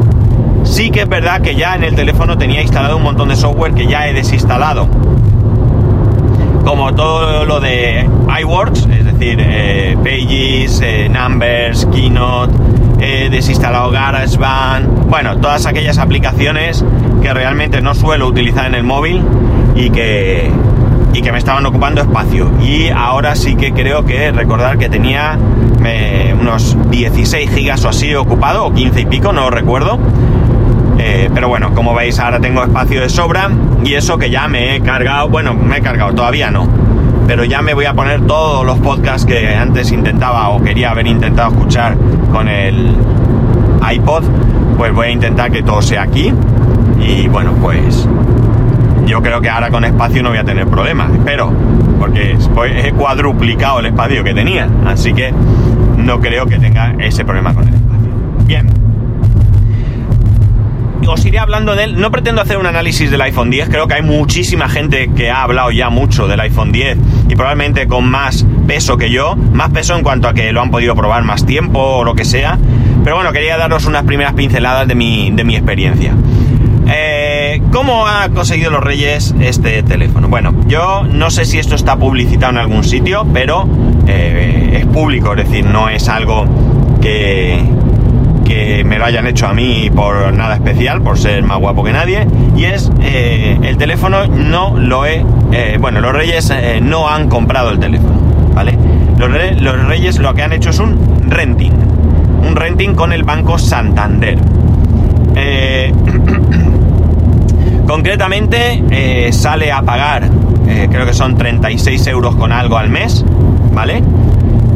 sí 0.64 0.92
que 0.92 1.02
es 1.02 1.10
verdad 1.10 1.42
que 1.42 1.56
ya 1.56 1.76
en 1.76 1.84
el 1.84 1.96
teléfono 1.96 2.38
tenía 2.38 2.62
instalado 2.62 2.98
un 2.98 3.04
montón 3.04 3.30
de 3.30 3.36
software 3.36 3.74
que 3.74 3.88
ya 3.88 4.08
he 4.08 4.14
desinstalado. 4.14 4.88
Como 6.66 6.94
todo 6.94 7.46
lo 7.46 7.60
de 7.60 8.08
iWorks, 8.42 8.88
es 8.92 9.06
decir, 9.06 9.38
eh, 9.40 9.98
Pages, 10.04 10.82
eh, 10.84 11.10
Numbers, 11.10 11.86
Keynote, 11.88 12.54
he 13.00 13.30
desinstalado 13.30 13.90
GarageBand, 13.90 15.08
bueno, 15.10 15.38
todas 15.38 15.66
aquellas 15.66 15.98
aplicaciones 15.98 16.84
que 17.22 17.34
realmente 17.34 17.82
no 17.82 17.96
suelo 17.96 18.28
utilizar 18.28 18.68
en 18.68 18.76
el 18.76 18.84
móvil 18.84 19.24
y 19.76 19.90
que, 19.90 20.52
y 21.14 21.22
que 21.22 21.32
me 21.32 21.38
estaban 21.38 21.66
ocupando 21.66 22.02
espacio. 22.02 22.52
Y 22.62 22.90
ahora 22.90 23.36
sí 23.36 23.56
que 23.56 23.72
creo 23.74 24.06
que 24.06 24.32
recordar 24.32 24.78
que 24.78 24.90
tenía 24.90 25.38
eh, 25.86 26.36
unos 26.40 26.78
16 26.90 27.50
gigas 27.50 27.84
o 27.86 27.90
así 27.90 28.14
ocupado, 28.16 28.66
o 28.66 28.74
15 28.74 29.02
y 29.02 29.06
pico, 29.06 29.34
no 29.34 29.50
recuerdo. 29.50 30.00
Eh, 30.98 31.30
pero 31.34 31.48
bueno, 31.48 31.74
como 31.74 31.94
veis 31.94 32.20
ahora 32.20 32.40
tengo 32.40 32.62
espacio 32.62 33.02
de 33.02 33.10
sobra 33.10 33.50
y 33.86 33.94
eso 33.94 34.18
que 34.18 34.30
ya 34.30 34.48
me 34.50 34.76
he 34.76 34.82
cargado, 34.82 35.30
bueno, 35.30 35.54
me 35.54 35.78
he 35.78 35.82
cargado, 35.82 36.14
todavía 36.14 36.52
no. 36.52 36.68
Pero 37.26 37.46
ya 37.46 37.62
me 37.62 37.74
voy 37.74 37.86
a 37.86 37.94
poner 37.94 38.22
todos 38.22 38.66
los 38.66 38.80
podcasts 38.80 39.26
que 39.26 39.56
antes 39.56 39.92
intentaba 39.92 40.50
o 40.50 40.62
quería 40.62 40.92
haber 40.92 41.08
intentado 41.08 41.52
escuchar 41.52 41.96
con 42.32 42.50
el, 42.50 42.96
iPod, 43.82 44.24
pues 44.78 44.94
voy 44.94 45.08
a 45.08 45.12
intentar 45.12 45.52
que 45.52 45.64
todo 45.64 45.82
sea 45.82 46.04
aquí. 46.04 46.34
Y 47.00 47.28
bueno, 47.28 47.54
pues 47.62 48.08
yo 49.10 49.24
creo 49.24 49.42
que 49.42 49.50
ahora 49.50 49.72
con 49.72 49.84
espacio 49.84 50.22
no 50.22 50.30
voy 50.30 50.38
a 50.38 50.44
tener 50.44 50.68
problemas, 50.68 51.12
espero, 51.12 51.52
porque 52.00 52.38
he 52.76 52.92
cuadruplicado 52.92 53.80
el 53.80 53.88
espacio 53.88 54.24
que 54.24 54.36
tenía, 54.36 54.70
así 54.86 55.14
que 55.14 55.34
no 55.98 56.20
creo 56.20 56.46
que 56.46 56.60
tenga 56.60 56.94
ese 57.00 57.26
problema 57.26 57.54
con 57.56 57.68
el 57.68 57.74
espacio. 57.74 58.10
Bien. 58.46 58.70
Os 61.08 61.26
iré 61.26 61.40
hablando 61.40 61.76
de 61.76 61.86
él. 61.86 62.00
No 62.00 62.12
pretendo 62.12 62.40
hacer 62.40 62.58
un 62.58 62.68
análisis 62.68 63.10
del 63.10 63.20
iPhone 63.22 63.50
10. 63.50 63.70
Creo 63.70 63.88
que 63.88 63.96
hay 63.96 64.04
muchísima 64.04 64.70
gente 64.70 65.10
que 65.16 65.32
ha 65.32 65.42
hablado 65.42 65.72
ya 65.72 65.90
mucho 65.90 66.28
del 66.28 66.40
iPhone 66.42 66.72
10 66.72 66.98
y 67.30 67.36
probablemente 67.36 67.88
con 67.88 68.08
más 68.08 68.46
peso 68.68 68.96
que 68.96 69.10
yo. 69.10 69.36
Más 69.36 69.72
peso 69.72 69.96
en 69.96 70.04
cuanto 70.04 70.28
a 70.28 70.36
que 70.36 70.52
lo 70.54 70.62
han 70.62 70.70
podido 70.70 70.94
probar 70.96 71.24
más 71.24 71.48
tiempo 71.48 71.80
o 71.80 72.04
lo 72.04 72.14
que 72.14 72.26
sea. 72.26 72.60
Pero 73.04 73.16
bueno, 73.16 73.32
quería 73.32 73.58
daros 73.58 73.88
unas 73.88 74.04
primeras 74.04 74.34
pinceladas 74.34 74.88
de 74.88 74.94
mi, 74.94 75.32
de 75.32 75.44
mi 75.44 75.56
experiencia. 75.56 76.14
Eh, 76.92 77.19
¿Cómo 77.72 78.08
ha 78.08 78.30
conseguido 78.30 78.72
los 78.72 78.84
Reyes 78.84 79.36
este 79.40 79.84
teléfono? 79.84 80.28
Bueno, 80.28 80.54
yo 80.68 81.04
no 81.04 81.30
sé 81.30 81.46
si 81.46 81.60
esto 81.60 81.76
está 81.76 81.98
publicitado 81.98 82.52
en 82.52 82.58
algún 82.58 82.84
sitio, 82.84 83.26
pero 83.32 83.68
eh, 84.08 84.80
es 84.80 84.86
público, 84.88 85.34
es 85.34 85.48
decir, 85.48 85.66
no 85.66 85.88
es 85.88 86.10
algo 86.10 86.46
que, 87.02 87.64
que 88.44 88.84
me 88.84 88.98
lo 88.98 89.06
hayan 89.06 89.28
hecho 89.28 89.48
a 89.48 89.54
mí 89.54 89.92
por 89.96 90.34
nada 90.34 90.56
especial, 90.56 91.02
por 91.02 91.18
ser 91.20 91.44
más 91.44 91.60
guapo 91.60 91.84
que 91.84 91.94
nadie. 91.94 92.28
Y 92.56 92.66
es, 92.66 92.92
eh, 93.02 93.58
el 93.62 93.78
teléfono 93.78 94.26
no 94.26 94.76
lo 94.78 95.06
he... 95.06 95.24
bueno, 95.80 96.02
los 96.02 96.14
Reyes 96.14 96.52
no 96.82 97.08
han 97.08 97.30
comprado 97.30 97.70
el 97.70 97.80
teléfono, 97.80 98.20
¿vale? 98.54 98.78
Los, 99.18 99.30
los 99.62 99.88
Reyes 99.88 100.18
lo 100.20 100.34
que 100.34 100.42
han 100.42 100.54
hecho 100.54 100.72
es 100.72 100.80
un 100.80 100.98
renting. 101.28 101.74
Un 102.48 102.56
renting 102.56 102.96
con 102.96 103.14
el 103.14 103.24
Banco 103.24 103.60
Santander. 103.60 104.38
Eh, 105.36 105.94
Concretamente 107.90 108.84
eh, 108.92 109.34
sale 109.34 109.72
a 109.72 109.82
pagar, 109.82 110.30
eh, 110.68 110.88
creo 110.92 111.08
que 111.08 111.14
son 111.16 111.36
36 111.36 112.06
euros 112.06 112.36
con 112.36 112.52
algo 112.52 112.78
al 112.78 112.88
mes, 112.92 113.26
¿vale? 113.74 114.04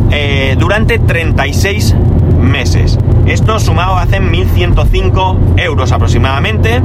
Eh, 0.10 0.56
durante 0.58 0.98
36 0.98 1.96
meses. 2.42 2.98
Esto 3.28 3.60
sumado 3.60 3.98
hacen 3.98 4.32
1.105 4.32 5.60
euros 5.60 5.92
aproximadamente, 5.92 6.82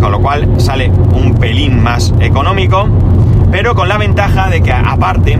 con 0.00 0.10
lo 0.10 0.22
cual 0.22 0.58
sale 0.58 0.90
un 0.90 1.34
pelín 1.34 1.82
más 1.82 2.14
económico, 2.20 2.88
pero 3.50 3.74
con 3.74 3.90
la 3.90 3.98
ventaja 3.98 4.48
de 4.48 4.62
que 4.62 4.72
aparte 4.72 5.38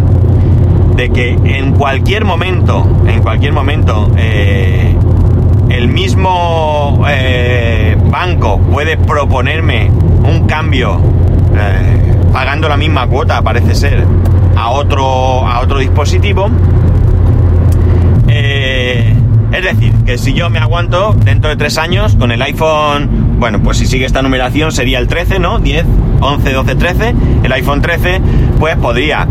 de 0.94 1.08
que 1.08 1.30
en 1.42 1.72
cualquier 1.72 2.26
momento, 2.26 2.86
en 3.06 3.22
cualquier 3.22 3.54
momento, 3.54 4.10
el 4.18 5.88
mismo 5.88 7.02
banco 8.10 8.60
puede 8.82 8.96
proponerme 8.96 9.92
un 9.92 10.44
cambio 10.48 11.00
eh, 11.56 12.16
pagando 12.32 12.68
la 12.68 12.76
misma 12.76 13.06
cuota, 13.06 13.40
parece 13.40 13.76
ser, 13.76 14.04
a 14.56 14.70
otro, 14.70 15.46
a 15.46 15.60
otro 15.60 15.78
dispositivo. 15.78 16.50
Eh, 18.26 19.14
es 19.52 19.62
decir, 19.62 19.92
que 20.04 20.18
si 20.18 20.32
yo 20.32 20.50
me 20.50 20.58
aguanto 20.58 21.12
dentro 21.12 21.48
de 21.48 21.54
tres 21.54 21.78
años 21.78 22.16
con 22.16 22.32
el 22.32 22.42
iPhone, 22.42 23.38
bueno, 23.38 23.62
pues 23.62 23.78
si 23.78 23.86
sigue 23.86 24.04
esta 24.04 24.20
numeración 24.20 24.72
sería 24.72 24.98
el 24.98 25.06
13, 25.06 25.38
¿no? 25.38 25.60
10, 25.60 25.86
11, 26.20 26.52
12, 26.52 26.74
13. 26.74 27.14
El 27.44 27.52
iPhone 27.52 27.82
13, 27.82 28.20
pues 28.58 28.74
podría 28.78 29.28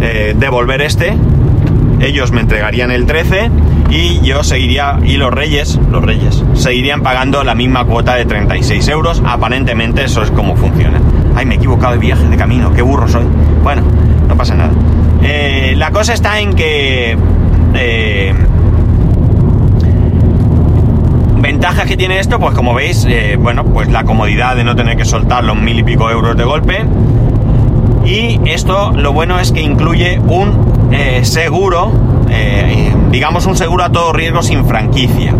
eh, 0.00 0.34
devolver 0.38 0.80
este. 0.80 1.14
Ellos 2.00 2.32
me 2.32 2.40
entregarían 2.40 2.90
el 2.90 3.04
13 3.04 3.50
y 3.90 4.20
yo 4.22 4.42
seguiría, 4.42 4.98
y 5.04 5.16
los 5.16 5.32
reyes, 5.32 5.78
los 5.90 6.02
reyes, 6.02 6.42
seguirían 6.54 7.02
pagando 7.02 7.44
la 7.44 7.54
misma 7.54 7.84
cuota 7.84 8.14
de 8.14 8.24
36 8.24 8.88
euros. 8.88 9.22
Aparentemente 9.24 10.04
eso 10.04 10.22
es 10.22 10.30
como 10.30 10.56
funciona. 10.56 11.00
Ay, 11.34 11.46
me 11.46 11.54
he 11.54 11.58
equivocado 11.58 11.92
de 11.92 11.98
viaje, 11.98 12.26
de 12.28 12.36
camino, 12.36 12.72
qué 12.72 12.82
burro 12.82 13.06
soy. 13.06 13.24
Bueno, 13.62 13.82
no 14.28 14.36
pasa 14.36 14.54
nada. 14.54 14.72
Eh, 15.22 15.74
la 15.76 15.90
cosa 15.90 16.14
está 16.14 16.40
en 16.40 16.54
que... 16.54 17.16
Eh, 17.74 18.34
ventajas 21.38 21.86
que 21.86 21.96
tiene 21.96 22.18
esto, 22.18 22.40
pues 22.40 22.54
como 22.54 22.74
veis, 22.74 23.04
eh, 23.08 23.36
bueno, 23.38 23.64
pues 23.64 23.88
la 23.88 24.02
comodidad 24.02 24.56
de 24.56 24.64
no 24.64 24.74
tener 24.74 24.96
que 24.96 25.04
soltar 25.04 25.44
los 25.44 25.56
mil 25.56 25.78
y 25.78 25.84
pico 25.84 26.10
euros 26.10 26.36
de 26.36 26.44
golpe. 26.44 26.84
Y 28.04 28.40
esto 28.46 28.92
lo 28.92 29.12
bueno 29.12 29.38
es 29.38 29.52
que 29.52 29.60
incluye 29.60 30.18
un 30.18 30.90
seguro 31.22 32.15
eh, 32.30 32.94
digamos, 33.10 33.46
un 33.46 33.56
seguro 33.56 33.84
a 33.84 33.90
todo 33.90 34.12
riesgo 34.12 34.42
sin 34.42 34.64
franquicia. 34.66 35.34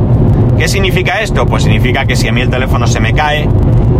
¿Qué 0.59 0.69
significa 0.69 1.21
esto? 1.21 1.47
Pues 1.47 1.65
significa 1.65 2.07
que 2.07 2.17
si 2.17 2.29
a 2.29 2.33
mí 2.33 2.41
el 2.41 2.49
teléfono 2.49 2.87
se 2.87 3.01
me 3.01 3.13
cae, 3.13 3.49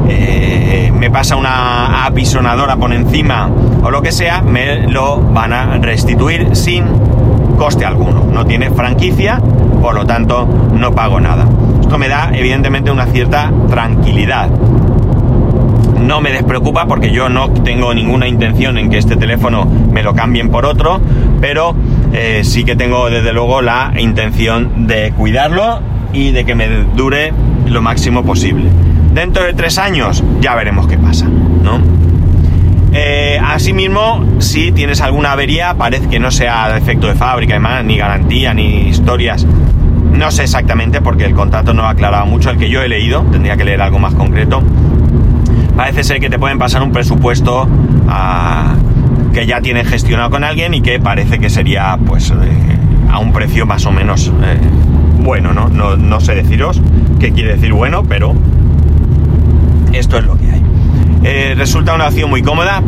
eh, 0.09 0.91
me 0.95 1.11
pasa 1.11 1.37
una 1.37 2.07
apisonadora 2.07 2.77
por 2.77 2.93
encima 2.93 3.51
o 3.83 3.91
lo 3.91 4.01
que 4.01 4.13
sea, 4.13 4.41
me 4.41 4.89
lo 4.89 5.21
van 5.21 5.53
a 5.53 5.79
restituir 5.79 6.57
sin 6.57 6.85
coste 7.59 7.85
alguno. 7.85 8.25
No 8.25 8.47
tiene 8.47 8.71
franquicia, 8.71 9.41
por 9.81 9.95
lo 9.95 10.07
tanto 10.07 10.47
no 10.73 10.95
pago 10.95 11.21
nada. 11.21 11.47
Esto 11.81 11.99
me 11.99 12.09
da 12.09 12.31
evidentemente 12.33 12.91
una 12.91 13.07
cierta 13.07 13.53
tranquilidad. 13.69 14.49
No 16.07 16.21
me 16.21 16.31
despreocupa 16.31 16.87
porque 16.87 17.11
yo 17.11 17.29
no 17.29 17.51
tengo 17.51 17.93
ninguna 17.93 18.29
intención 18.29 18.79
en 18.79 18.91
que 18.91 18.99
este 18.99 19.17
teléfono 19.17 19.65
me 19.65 20.05
lo 20.05 20.15
cambien 20.15 20.51
por 20.51 20.65
otro, 20.65 21.01
pero 21.41 21.75
eh, 22.13 22.43
sí 22.45 22.63
que 22.63 22.77
tengo 22.77 23.11
desde 23.11 23.33
luego 23.33 23.61
la 23.61 23.93
intención 23.99 24.87
de 24.87 25.13
cuidarlo 25.17 25.81
y 26.13 26.31
de 26.31 26.45
que 26.45 26.55
me 26.55 26.69
dure 26.69 27.33
lo 27.67 27.83
máximo 27.83 28.25
posible. 28.25 28.71
Dentro 29.13 29.43
de 29.43 29.55
tres 29.55 29.79
años 29.79 30.23
ya 30.41 30.55
veremos 30.55 30.87
qué 30.87 30.97
pasa, 30.97 31.27
¿no? 31.27 31.81
Eh, 32.93 33.39
asimismo, 33.43 34.25
si 34.39 34.71
tienes 34.71 35.01
alguna 35.01 35.33
avería, 35.33 35.75
parece 35.75 36.07
que 36.09 36.21
no 36.21 36.31
sea 36.31 36.73
defecto 36.73 37.09
de 37.09 37.15
fábrica, 37.15 37.59
ni 37.83 37.97
garantía, 37.97 38.55
ni 38.55 38.89
historias. 38.89 39.45
No 40.13 40.31
sé 40.31 40.45
exactamente 40.45 41.03
porque 41.03 41.25
el 41.25 41.35
contrato 41.35 41.75
no 41.75 41.83
ha 41.83 41.91
aclarado 41.91 42.27
mucho 42.27 42.51
el 42.51 42.59
que 42.59 42.71
yo 42.71 42.81
he 42.81 42.89
leído, 42.89 43.23
tendría 43.33 43.57
que 43.57 43.65
leer 43.65 43.83
algo 43.83 43.99
más 43.99 44.15
concreto. 44.15 44.63
Parece 45.77 46.05
ser 46.05 46.21
que 46.21 46.31
te 46.31 46.39
pueden 46.39 46.59
pasar 46.59 46.83
un 46.83 46.91
presupuesto 46.91 47.69
a, 48.09 48.75
que 49.37 49.47
ya 49.47 49.61
tienen 49.61 49.85
gestionado 49.85 50.31
con 50.31 50.45
alguien 50.45 50.73
y 50.73 50.81
que 50.81 50.99
parece 50.99 51.39
que 51.39 51.51
sería 51.51 51.99
pues 52.07 52.31
eh, 52.31 52.35
a 53.11 53.19
un 53.19 53.35
precio 53.35 53.67
más 53.67 53.85
o 53.85 53.93
menos 53.93 54.33
eh, 54.43 54.59
bueno, 55.19 55.53
¿no? 55.53 55.69
¿no? 55.69 56.21
sé 56.21 56.35
deciros 56.35 56.81
qué 57.21 57.33
quiere 57.33 57.57
decir 57.57 57.75
bueno, 57.75 58.03
pero 58.03 58.35
esto 59.93 60.17
es 60.17 60.25
lo 60.25 60.39
que 60.39 60.51
hay. 60.51 60.63
Eh, 61.23 61.55
resulta 61.55 61.95
una 61.95 62.07
opción 62.07 62.31
muy 62.31 62.41
cómoda. 62.41 62.83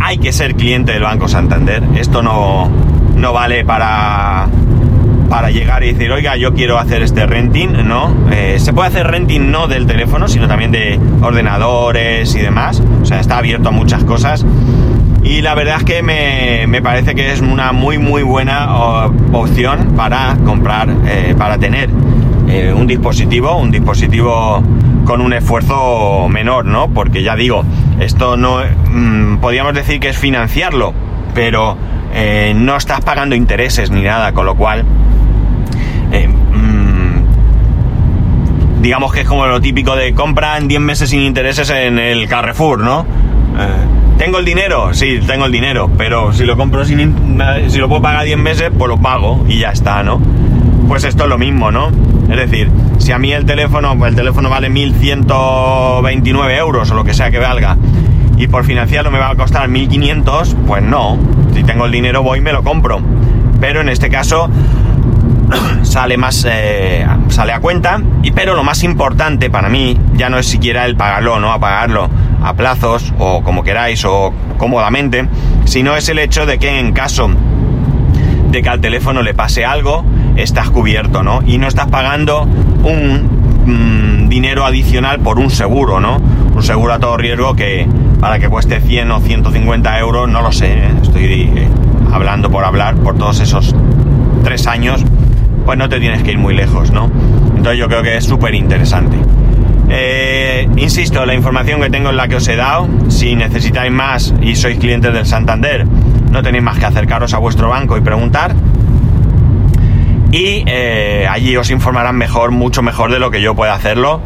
hay 0.00 0.18
que 0.18 0.32
ser 0.32 0.54
cliente 0.54 0.92
del 0.92 1.02
Banco 1.02 1.28
Santander. 1.28 1.82
Esto 1.96 2.22
no, 2.22 2.70
no 3.16 3.32
vale 3.34 3.64
para, 3.64 4.46
para 5.28 5.50
llegar 5.50 5.82
y 5.84 5.92
decir, 5.92 6.10
oiga, 6.12 6.36
yo 6.36 6.54
quiero 6.54 6.78
hacer 6.78 7.02
este 7.02 7.26
renting, 7.26 7.86
¿no? 7.86 8.14
se 8.56 8.72
puede 8.72 8.88
hacer 8.88 9.06
renting 9.06 9.50
no 9.50 9.66
del 9.68 9.86
teléfono, 9.86 10.28
sino 10.28 10.46
también 10.46 10.70
de 10.70 10.98
ordenadores 11.22 12.34
y 12.34 12.40
demás. 12.40 12.82
O 13.02 13.04
sea, 13.04 13.20
está 13.20 13.38
abierto 13.38 13.68
a 13.68 13.72
muchas 13.72 14.04
cosas 14.04 14.44
y 15.24 15.40
la 15.40 15.54
verdad 15.54 15.76
es 15.78 15.84
que 15.84 16.02
me, 16.02 16.82
parece 16.82 17.14
que 17.14 17.32
es 17.32 17.40
una 17.40 17.72
muy 17.72 17.96
muy 17.96 18.22
buena 18.22 19.06
opción 19.32 19.94
para 19.96 20.36
comprar, 20.44 20.88
eh, 21.06 21.34
para 21.36 21.56
tener 21.56 21.88
eh, 22.46 22.74
un 22.76 22.86
dispositivo, 22.86 23.56
un 23.56 23.70
dispositivo 23.70 24.62
con 25.06 25.22
un 25.22 25.32
esfuerzo 25.32 26.28
menor, 26.28 26.66
¿no? 26.66 26.88
Porque 26.88 27.22
ya 27.22 27.36
digo, 27.36 27.64
esto 28.00 28.36
no, 28.36 28.58
mm, 28.90 29.38
podríamos 29.38 29.72
decir 29.72 29.98
que 29.98 30.10
es 30.10 30.18
financiarlo, 30.18 30.92
pero 31.34 31.78
eh, 32.12 32.52
no 32.54 32.76
estás 32.76 33.00
pagando 33.00 33.34
intereses 33.34 33.90
ni 33.90 34.02
nada, 34.02 34.32
con 34.32 34.44
lo 34.44 34.54
cual, 34.56 34.84
mm, 36.10 36.82
digamos 38.82 39.12
que 39.12 39.20
es 39.20 39.26
como 39.26 39.46
lo 39.46 39.60
típico 39.60 39.96
de 39.96 40.14
compra 40.14 40.58
en 40.58 40.68
10 40.68 40.80
meses 40.80 41.10
sin 41.10 41.20
intereses 41.22 41.70
en 41.70 41.98
el 41.98 42.28
Carrefour, 42.28 42.80
¿no? 42.80 43.06
¿Tengo 44.18 44.38
el 44.38 44.44
dinero? 44.44 44.94
Sí, 44.94 45.20
tengo 45.26 45.46
el 45.46 45.52
dinero, 45.52 45.90
pero 45.96 46.32
si 46.32 46.44
lo 46.44 46.56
compro 46.56 46.84
sin, 46.84 47.38
si 47.68 47.78
lo 47.78 47.88
puedo 47.88 48.02
pagar 48.02 48.24
10 48.24 48.38
meses, 48.38 48.70
pues 48.76 48.88
lo 48.88 48.98
pago 48.98 49.44
y 49.48 49.58
ya 49.58 49.70
está, 49.70 50.02
¿no? 50.02 50.20
Pues 50.88 51.04
esto 51.04 51.24
es 51.24 51.28
lo 51.30 51.38
mismo, 51.38 51.70
¿no? 51.70 51.90
Es 52.30 52.36
decir, 52.36 52.70
si 52.98 53.12
a 53.12 53.18
mí 53.18 53.32
el 53.32 53.44
teléfono, 53.44 53.92
el 54.06 54.14
teléfono 54.14 54.50
vale 54.50 54.70
1129 54.70 56.56
euros 56.56 56.90
o 56.90 56.94
lo 56.94 57.04
que 57.04 57.14
sea 57.14 57.30
que 57.30 57.38
valga, 57.38 57.76
y 58.36 58.46
por 58.48 58.64
financiarlo 58.64 59.10
me 59.10 59.18
va 59.18 59.30
a 59.30 59.34
costar 59.34 59.68
1500, 59.68 60.56
pues 60.66 60.82
no. 60.82 61.18
Si 61.54 61.62
tengo 61.64 61.86
el 61.86 61.92
dinero 61.92 62.22
voy 62.22 62.38
y 62.38 62.42
me 62.42 62.52
lo 62.52 62.62
compro. 62.62 63.00
Pero 63.60 63.80
en 63.80 63.88
este 63.88 64.10
caso 64.10 64.50
sale 65.82 66.16
más 66.16 66.46
eh, 66.48 67.06
sale 67.28 67.52
a 67.52 67.60
cuenta 67.60 68.00
y 68.22 68.30
pero 68.30 68.54
lo 68.54 68.64
más 68.64 68.82
importante 68.82 69.50
para 69.50 69.68
mí 69.68 69.98
ya 70.14 70.28
no 70.28 70.38
es 70.38 70.46
siquiera 70.46 70.84
el 70.86 70.96
pagarlo 70.96 71.38
no 71.40 71.52
a 71.52 71.58
pagarlo 71.58 72.08
a 72.42 72.54
plazos 72.54 73.12
o 73.18 73.42
como 73.42 73.62
queráis 73.62 74.04
o 74.04 74.32
cómodamente 74.58 75.28
sino 75.64 75.96
es 75.96 76.08
el 76.08 76.18
hecho 76.18 76.46
de 76.46 76.58
que 76.58 76.78
en 76.78 76.92
caso 76.92 77.30
de 78.50 78.62
que 78.62 78.68
al 78.68 78.80
teléfono 78.80 79.22
le 79.22 79.34
pase 79.34 79.64
algo 79.64 80.04
estás 80.36 80.70
cubierto, 80.70 81.22
¿no? 81.22 81.40
Y 81.46 81.58
no 81.58 81.66
estás 81.66 81.88
pagando 81.88 82.42
un 82.42 83.28
mm, 83.66 84.28
dinero 84.28 84.64
adicional 84.64 85.20
por 85.20 85.38
un 85.38 85.50
seguro, 85.50 86.00
¿no? 86.00 86.18
Un 86.54 86.62
seguro 86.62 86.92
a 86.92 86.98
todo 86.98 87.16
riesgo 87.16 87.54
que 87.54 87.86
para 88.20 88.38
que 88.38 88.48
cueste 88.48 88.80
100 88.80 89.10
o 89.10 89.20
150 89.20 89.98
euros, 89.98 90.28
no 90.28 90.40
lo 90.40 90.52
sé, 90.52 90.72
¿eh? 90.72 90.94
estoy 91.02 91.24
eh, 91.24 91.68
hablando 92.12 92.50
por 92.50 92.64
hablar, 92.64 92.94
por 92.96 93.16
todos 93.16 93.40
esos 93.40 93.74
tres 94.42 94.66
años, 94.66 95.04
pues 95.64 95.78
no 95.78 95.88
te 95.88 96.00
tienes 96.00 96.22
que 96.22 96.32
ir 96.32 96.38
muy 96.38 96.54
lejos, 96.54 96.90
¿no? 96.90 97.10
Entonces 97.56 97.78
yo 97.78 97.88
creo 97.88 98.02
que 98.02 98.16
es 98.16 98.24
súper 98.24 98.54
interesante. 98.54 99.16
Eh, 99.88 100.68
insisto, 100.76 101.24
la 101.24 101.34
información 101.34 101.80
que 101.80 101.90
tengo 101.90 102.10
es 102.10 102.16
la 102.16 102.28
que 102.28 102.36
os 102.36 102.48
he 102.48 102.56
dado. 102.56 102.88
Si 103.08 103.34
necesitáis 103.36 103.92
más 103.92 104.34
y 104.40 104.56
sois 104.56 104.78
clientes 104.78 105.12
del 105.12 105.26
Santander, 105.26 105.86
no 106.30 106.42
tenéis 106.42 106.64
más 106.64 106.78
que 106.78 106.86
acercaros 106.86 107.34
a 107.34 107.38
vuestro 107.38 107.68
banco 107.68 107.96
y 107.96 108.00
preguntar. 108.00 108.54
Y 110.30 110.64
eh, 110.66 111.26
allí 111.30 111.56
os 111.56 111.70
informarán 111.70 112.16
mejor, 112.16 112.50
mucho 112.50 112.82
mejor 112.82 113.12
de 113.12 113.18
lo 113.18 113.30
que 113.30 113.40
yo 113.40 113.54
pueda 113.54 113.74
hacerlo. 113.74 114.20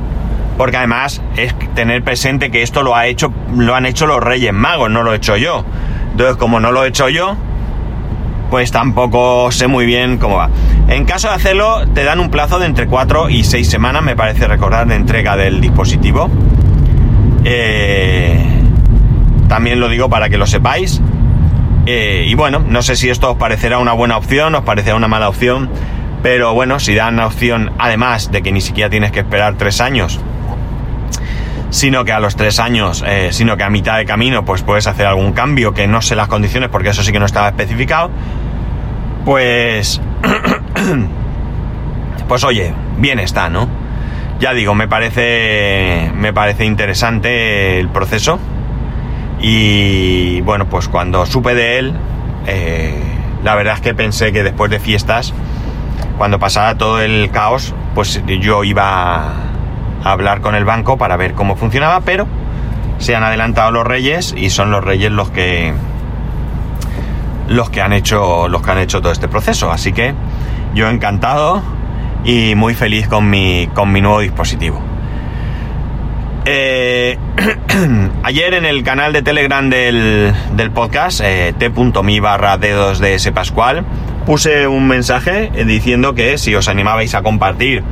Porque 0.56 0.76
además 0.76 1.22
es 1.36 1.54
tener 1.74 2.02
presente 2.02 2.50
que 2.50 2.62
esto 2.62 2.82
lo, 2.82 2.96
ha 2.96 3.06
hecho, 3.06 3.32
lo 3.54 3.76
han 3.76 3.86
hecho 3.86 4.06
los 4.06 4.20
Reyes 4.20 4.52
Magos, 4.52 4.90
no 4.90 5.02
lo 5.02 5.12
he 5.12 5.16
hecho 5.16 5.36
yo. 5.36 5.64
Entonces, 6.10 6.36
como 6.36 6.58
no 6.58 6.72
lo 6.72 6.84
he 6.84 6.88
hecho 6.88 7.08
yo, 7.08 7.36
pues 8.50 8.70
tampoco 8.72 9.50
sé 9.50 9.66
muy 9.66 9.86
bien 9.86 10.18
cómo 10.18 10.36
va. 10.36 10.50
En 10.88 11.04
caso 11.04 11.28
de 11.28 11.34
hacerlo, 11.34 11.86
te 11.94 12.04
dan 12.04 12.20
un 12.20 12.30
plazo 12.30 12.58
de 12.58 12.66
entre 12.66 12.86
4 12.86 13.30
y 13.30 13.44
6 13.44 13.68
semanas, 13.68 14.02
me 14.02 14.16
parece 14.16 14.46
recordar, 14.46 14.86
de 14.86 14.94
entrega 14.94 15.36
del 15.36 15.60
dispositivo. 15.60 16.30
Eh, 17.44 18.44
también 19.48 19.80
lo 19.80 19.88
digo 19.88 20.08
para 20.08 20.28
que 20.28 20.38
lo 20.38 20.46
sepáis. 20.46 21.00
Eh, 21.86 22.26
y 22.28 22.34
bueno, 22.34 22.58
no 22.58 22.82
sé 22.82 22.96
si 22.96 23.08
esto 23.08 23.30
os 23.32 23.38
parecerá 23.38 23.78
una 23.78 23.92
buena 23.92 24.18
opción, 24.18 24.54
os 24.54 24.62
parecerá 24.62 24.94
una 24.94 25.08
mala 25.08 25.28
opción, 25.28 25.70
pero 26.22 26.52
bueno, 26.52 26.78
si 26.80 26.94
dan 26.94 27.16
la 27.16 27.26
opción, 27.26 27.72
además 27.78 28.30
de 28.30 28.42
que 28.42 28.52
ni 28.52 28.60
siquiera 28.60 28.90
tienes 28.90 29.10
que 29.10 29.20
esperar 29.20 29.54
3 29.56 29.80
años, 29.80 30.20
sino 31.70 32.04
que 32.04 32.12
a 32.12 32.20
los 32.20 32.36
3 32.36 32.58
años, 32.60 33.02
eh, 33.06 33.28
sino 33.32 33.56
que 33.56 33.62
a 33.62 33.70
mitad 33.70 33.96
de 33.96 34.04
camino, 34.04 34.44
pues 34.44 34.62
puedes 34.62 34.86
hacer 34.86 35.06
algún 35.06 35.32
cambio, 35.32 35.72
que 35.72 35.86
no 35.86 36.02
sé 36.02 36.14
las 36.14 36.28
condiciones, 36.28 36.68
porque 36.68 36.90
eso 36.90 37.02
sí 37.02 37.10
que 37.10 37.20
no 37.20 37.26
estaba 37.26 37.48
especificado, 37.48 38.10
pues 39.28 40.00
pues 42.28 42.44
oye, 42.44 42.72
bien 42.96 43.18
está, 43.18 43.50
¿no? 43.50 43.68
Ya 44.40 44.54
digo, 44.54 44.74
me 44.74 44.88
parece, 44.88 46.10
me 46.14 46.32
parece 46.32 46.64
interesante 46.64 47.78
el 47.78 47.90
proceso. 47.90 48.38
Y 49.38 50.40
bueno, 50.40 50.70
pues 50.70 50.88
cuando 50.88 51.26
supe 51.26 51.54
de 51.54 51.78
él, 51.78 51.92
eh, 52.46 53.02
la 53.44 53.54
verdad 53.54 53.74
es 53.74 53.82
que 53.82 53.94
pensé 53.94 54.32
que 54.32 54.42
después 54.42 54.70
de 54.70 54.80
fiestas, 54.80 55.34
cuando 56.16 56.38
pasara 56.38 56.78
todo 56.78 57.02
el 57.02 57.30
caos, 57.30 57.74
pues 57.94 58.22
yo 58.26 58.64
iba 58.64 59.34
a 60.04 60.04
hablar 60.04 60.40
con 60.40 60.54
el 60.54 60.64
banco 60.64 60.96
para 60.96 61.18
ver 61.18 61.34
cómo 61.34 61.54
funcionaba, 61.54 62.00
pero 62.00 62.26
se 62.96 63.14
han 63.14 63.24
adelantado 63.24 63.72
los 63.72 63.86
reyes 63.86 64.34
y 64.34 64.48
son 64.48 64.70
los 64.70 64.82
reyes 64.82 65.12
los 65.12 65.30
que 65.30 65.74
los 67.48 67.70
que 67.70 67.80
han 67.80 67.92
hecho 67.92 68.48
los 68.48 68.62
que 68.62 68.70
han 68.70 68.78
hecho 68.78 69.00
todo 69.00 69.12
este 69.12 69.28
proceso. 69.28 69.70
Así 69.72 69.92
que 69.92 70.14
yo 70.74 70.88
encantado 70.88 71.62
y 72.24 72.54
muy 72.54 72.74
feliz 72.74 73.08
con 73.08 73.28
mi, 73.28 73.68
con 73.74 73.92
mi 73.92 74.00
nuevo 74.00 74.20
dispositivo. 74.20 74.80
Eh, 76.44 77.18
ayer 78.22 78.54
en 78.54 78.64
el 78.64 78.82
canal 78.82 79.12
de 79.12 79.22
Telegram 79.22 79.68
del, 79.68 80.34
podcast, 80.74 81.20
eh, 81.22 81.54
t.mi 81.58 82.20
barra 82.20 82.56
dedos 82.56 83.00
de 83.00 83.14
ese 83.14 83.32
Pascual, 83.32 83.84
puse 84.24 84.66
un 84.66 84.88
mensaje 84.88 85.50
diciendo 85.66 86.14
que 86.14 86.38
si 86.38 86.54
os 86.54 86.68
animabais 86.68 87.14
a 87.14 87.22
compartir 87.22 87.82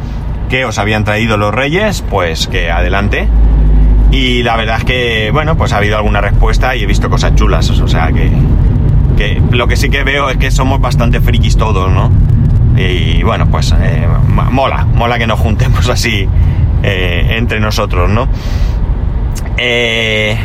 que 0.49 0.65
os 0.65 0.79
habían 0.79 1.05
traído 1.05 1.37
los 1.37 1.55
reyes, 1.55 2.03
pues 2.09 2.47
que 2.47 2.71
adelante. 2.71 3.29
Y 4.11 4.43
la 4.43 4.57
verdad 4.57 4.79
es 4.79 4.85
que, 4.85 5.31
bueno, 5.33 5.57
pues 5.57 5.73
ha 5.73 5.79
habido 5.79 5.97
alguna 5.97 6.21
respuesta 6.21 6.77
y 6.77 6.83
he 6.83 6.87
visto 6.87 7.11
cosas 7.11 7.35
chulas. 7.35 7.69
O 7.71 7.89
sea 7.89 8.13
que, 8.13 8.31
que 9.17 9.43
lo 9.51 9.67
que 9.67 9.77
sí 9.77 9.91
que 9.91 10.05
veo 10.05 10.31
es 10.31 10.37
que 10.37 10.51
somos 10.51 10.81
bastante 10.81 11.21
frikis 11.21 11.57
todos, 11.57 11.91
¿no? 11.91 12.11
Y 12.77 13.23
bueno, 13.23 13.47
pues 13.51 13.75
eh, 13.81 14.07
mola, 14.51 14.85
mola 14.85 15.19
que 15.19 15.27
nos 15.27 15.41
juntemos 15.41 15.89
así 15.89 16.29
eh, 16.83 17.35
entre 17.39 17.59
nosotros, 17.59 18.11
¿no? 18.11 18.29
Eh, 19.57 20.37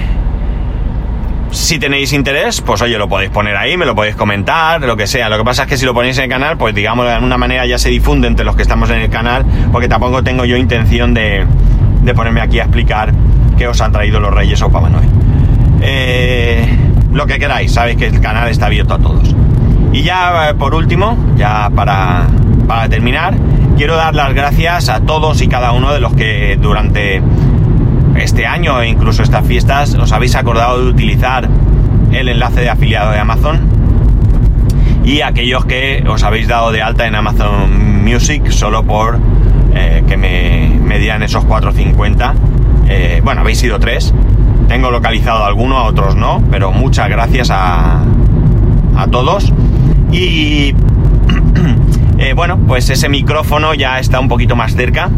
si 1.52 1.78
tenéis 1.78 2.14
interés, 2.14 2.62
pues 2.62 2.82
oye, 2.82 2.98
lo 2.98 3.10
podéis 3.10 3.30
poner 3.30 3.58
ahí, 3.58 3.76
me 3.76 3.86
lo 3.86 3.94
podéis 3.94 4.16
comentar, 4.16 4.82
lo 4.82 4.96
que 4.96 5.06
sea. 5.06 5.28
Lo 5.28 5.38
que 5.38 5.44
pasa 5.44 5.64
es 5.64 5.70
que 5.70 5.78
si 5.78 5.86
lo 5.86 5.94
ponéis 5.94 6.18
en 6.20 6.26
el 6.26 6.30
canal, 6.30 6.58
pues 6.58 6.74
digamos 6.74 7.06
de 7.06 7.12
alguna 7.12 7.38
manera 7.38 7.66
ya 7.66 7.78
se 7.78 7.90
difunde 7.90 8.28
entre 8.30 8.46
los 8.46 8.56
que 8.56 8.62
estamos 8.62 8.90
en 8.90 9.02
el 9.02 9.10
canal, 9.10 9.46
porque 9.72 9.90
tampoco 9.90 10.24
tengo 10.24 10.46
yo 10.46 10.56
intención 10.56 11.14
de, 11.14 11.46
de 12.04 12.14
ponerme 12.14 12.40
aquí 12.40 12.60
a 12.60 12.64
explicar 12.64 13.14
qué 13.58 13.68
os 13.68 13.82
han 13.82 13.92
traído 13.92 14.22
los 14.22 14.34
Reyes 14.34 14.62
o 14.62 14.70
Papá 14.70 14.90
Noel. 14.90 15.10
Lo 17.14 17.26
que 17.26 17.40
queráis, 17.40 17.74
sabéis 17.74 17.98
que 17.98 18.08
el 18.08 18.22
canal 18.22 18.50
está 18.50 18.68
abierto 18.68 18.94
a 18.96 19.00
todos. 19.00 19.36
Y 19.94 20.04
ya 20.04 20.50
eh, 20.50 20.54
por 20.54 20.74
último, 20.74 21.18
ya 21.36 21.70
para, 21.76 22.28
terminar, 22.90 23.36
quiero 23.78 23.96
dar 23.96 24.16
las 24.16 24.34
gracias 24.34 24.90
a 24.90 25.02
todos 25.02 25.42
y 25.42 25.48
cada 25.48 25.74
uno 25.74 25.94
de 25.94 26.00
los 26.00 26.14
que 26.14 26.58
durante 26.60 27.22
este 28.16 28.46
año 28.46 28.82
e 28.82 28.88
incluso 28.88 29.24
estas 29.24 29.46
fiestas 29.46 29.96
os 29.96 30.12
habéis 30.12 30.36
acordado 30.36 30.84
de 30.84 30.90
utilizar 30.90 31.50
el 32.12 32.30
enlace 32.30 32.62
de 32.62 32.70
afiliado 32.70 33.12
de 33.12 33.20
Amazon 33.20 33.60
y 35.04 35.22
aquellos 35.22 35.66
que 35.66 36.04
os 36.08 36.24
habéis 36.24 36.48
dado 36.48 36.72
de 36.72 36.82
alta 36.82 37.08
en 37.08 37.16
Amazon 37.16 38.04
Music 38.04 38.52
solo 38.52 38.84
por 38.84 39.20
eh, 39.74 40.04
que 40.08 40.18
me, 40.18 40.80
me 40.84 41.00
dieran 41.00 41.24
esos 41.24 41.46
4.50. 41.46 42.34
Eh, 42.88 43.22
bueno, 43.24 43.42
habéis 43.42 43.60
sido 43.60 43.80
tres. 43.80 44.14
Tengo 44.72 44.90
localizado 44.90 45.44
alguno, 45.44 45.80
a 45.80 45.84
otros 45.84 46.16
no, 46.16 46.42
pero 46.50 46.72
muchas 46.72 47.10
gracias 47.10 47.50
a, 47.52 48.06
a 48.96 49.08
todos. 49.12 49.52
Y 50.14 50.74
eh, 52.18 52.32
bueno, 52.34 52.58
pues 52.58 52.90
ese 52.90 53.10
micrófono 53.10 53.74
ya 53.74 54.00
está 54.00 54.22
un 54.22 54.30
poquito 54.30 54.56
más 54.56 54.74
cerca, 54.74 55.10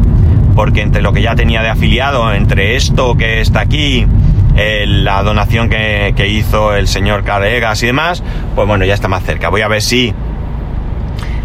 porque 0.55 0.81
entre 0.81 1.03
lo 1.03 1.13
que 1.13 1.21
ya 1.21 1.35
tenía 1.35 1.61
de 1.61 1.69
afiliado, 1.69 2.33
entre 2.33 2.75
esto 2.75 3.15
que 3.15 3.41
está 3.41 3.59
aquí, 3.59 4.07
eh, 4.55 4.85
la 4.87 5.21
donación 5.21 5.69
que, 5.69 6.27
hizo 6.27 6.75
el 6.75 6.87
señor 6.87 7.23
Carregas 7.23 7.83
y 7.83 7.85
demás, 7.85 8.23
pues 8.55 8.67
bueno, 8.67 8.85
ya 8.85 8.95
está 8.95 9.07
más 9.07 9.21
cerca. 9.21 9.49
Voy 9.49 9.61
a 9.61 9.67
ver 9.67 9.83
si 9.83 10.15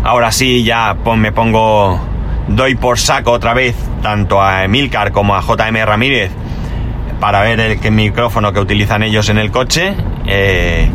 ahora 0.03 0.33
sí 0.33 0.65
ya 0.65 0.97
me 1.15 1.31
pongo, 1.31 2.01
doy 2.49 2.75
por 2.75 2.99
saco 2.99 3.33
otra 3.33 3.53
vez 3.53 3.77
tanto 4.01 4.43
a 4.43 4.65
Emilcar 4.65 5.13
como 5.13 5.37
a 5.37 5.43
JM 5.43 5.85
Ramírez 5.85 6.33
para 7.21 7.43
ver 7.43 7.61
el, 7.61 7.93
micrófono 7.93 8.53
que 8.53 8.61
utilizan 8.61 9.03
ellos 9.03 9.29
en 9.29 9.39
el 9.39 9.51
coche. 9.51 9.95
Eh, 10.27 10.89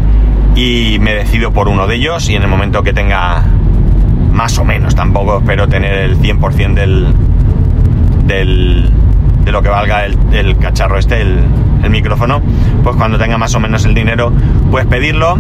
y 0.56 0.98
me 1.00 1.14
decido 1.14 1.52
por 1.52 1.68
uno 1.68 1.88
de 1.88 1.96
ellos 1.96 2.30
y 2.30 2.36
en 2.36 2.44
el 2.44 2.48
momento 2.48 2.84
que 2.84 2.94
tenga 2.94 3.44
más 4.32 4.58
o 4.58 4.66
menos, 4.66 4.96
tampoco 4.96 5.40
espero 5.40 5.68
tener 5.68 5.94
el 5.94 6.20
100% 6.20 6.74
del, 6.74 7.14
del, 8.26 8.90
de 9.44 9.52
lo 9.52 9.62
que 9.62 9.70
valga 9.70 10.06
el, 10.06 10.58
cacharro 10.58 10.98
este, 10.98 11.22
el, 11.22 11.44
micrófono, 11.90 12.42
pues 12.84 12.96
cuando 12.96 13.18
tenga 13.18 13.38
más 13.38 13.54
o 13.56 13.60
menos 13.60 13.86
el 13.86 13.94
dinero, 13.94 14.32
pues 14.72 14.86
pedirlo, 14.86 15.38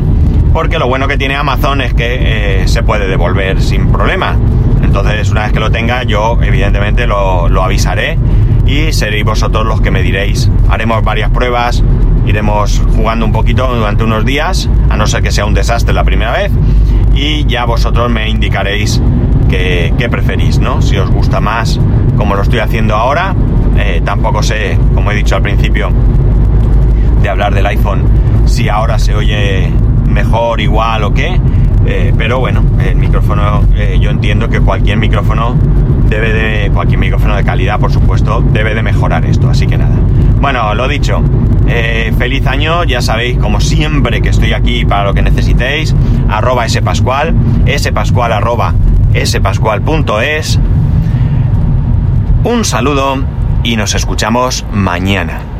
porque 0.51 0.77
lo 0.77 0.87
bueno 0.87 1.07
que 1.07 1.17
tiene 1.17 1.35
Amazon 1.35 1.81
es 1.81 1.93
que 1.93 2.61
eh, 2.61 2.67
se 2.67 2.83
puede 2.83 3.07
devolver 3.07 3.61
sin 3.61 3.87
problema. 3.91 4.35
Entonces, 4.83 5.31
una 5.31 5.43
vez 5.43 5.53
que 5.53 5.59
lo 5.59 5.71
tenga, 5.71 6.03
yo 6.03 6.37
evidentemente 6.43 7.07
lo, 7.07 7.49
lo 7.49 7.63
avisaré 7.63 8.19
y 8.65 8.93
seréis 8.93 9.25
vosotros 9.25 9.65
los 9.65 9.81
que 9.81 9.91
me 9.91 10.01
diréis. 10.01 10.49
Haremos 10.69 11.03
varias 11.03 11.29
pruebas, 11.29 11.83
iremos 12.25 12.81
jugando 12.95 13.25
un 13.25 13.31
poquito 13.31 13.67
durante 13.75 14.03
unos 14.03 14.25
días, 14.25 14.69
a 14.89 14.97
no 14.97 15.07
ser 15.07 15.21
que 15.23 15.31
sea 15.31 15.45
un 15.45 15.53
desastre 15.53 15.93
la 15.93 16.03
primera 16.03 16.31
vez, 16.31 16.51
y 17.13 17.45
ya 17.45 17.65
vosotros 17.65 18.09
me 18.11 18.29
indicaréis 18.29 19.01
qué, 19.49 20.07
preferís, 20.09 20.59
¿no? 20.59 20.81
Si 20.81 20.97
os 20.97 21.09
gusta 21.11 21.39
más 21.39 21.79
como 22.17 22.35
lo 22.35 22.41
estoy 22.41 22.59
haciendo 22.59 22.95
ahora, 22.95 23.35
eh, 23.77 24.01
tampoco 24.03 24.43
sé, 24.43 24.77
como 24.93 25.11
he 25.11 25.15
dicho 25.15 25.35
al 25.35 25.41
principio 25.41 25.89
de 27.21 27.29
hablar 27.29 27.53
del 27.53 27.65
iPhone, 27.65 28.03
si 28.45 28.69
ahora 28.69 28.99
se 28.99 29.15
oye 29.15 29.71
mejor, 30.07 30.61
igual 30.61 31.03
o 31.03 31.13
qué, 31.13 31.39
eh, 31.85 32.13
pero 32.17 32.39
bueno, 32.39 32.63
el 32.83 32.95
micrófono, 32.95 33.63
eh, 33.75 33.97
yo 33.99 34.09
entiendo 34.09 34.49
que 34.49 34.59
cualquier 34.59 34.97
micrófono 34.97 35.55
debe 36.13 36.33
de, 36.33 36.69
cualquier 36.71 36.99
micrófono 36.99 37.35
de 37.35 37.43
calidad, 37.43 37.79
por 37.79 37.91
supuesto, 37.91 38.41
debe 38.41 38.75
de 38.75 38.83
mejorar 38.83 39.25
esto, 39.25 39.49
así 39.49 39.65
que 39.65 39.77
nada. 39.77 39.95
Bueno, 40.39 40.73
lo 40.75 40.87
dicho, 40.87 41.23
eh, 41.67 42.13
feliz 42.17 42.45
año, 42.45 42.83
ya 42.83 43.01
sabéis, 43.01 43.37
como 43.37 43.59
siempre, 43.59 44.21
que 44.21 44.29
estoy 44.29 44.53
aquí 44.53 44.85
para 44.85 45.05
lo 45.05 45.13
que 45.13 45.21
necesitéis, 45.21 45.95
arroba 46.29 46.67
spascual, 46.69 47.33
spascual 47.77 48.31
arroba 48.31 48.73
spascual.es. 49.25 50.59
Un 52.43 52.65
saludo 52.65 53.23
y 53.63 53.75
nos 53.75 53.95
escuchamos 53.95 54.65
mañana. 54.71 55.52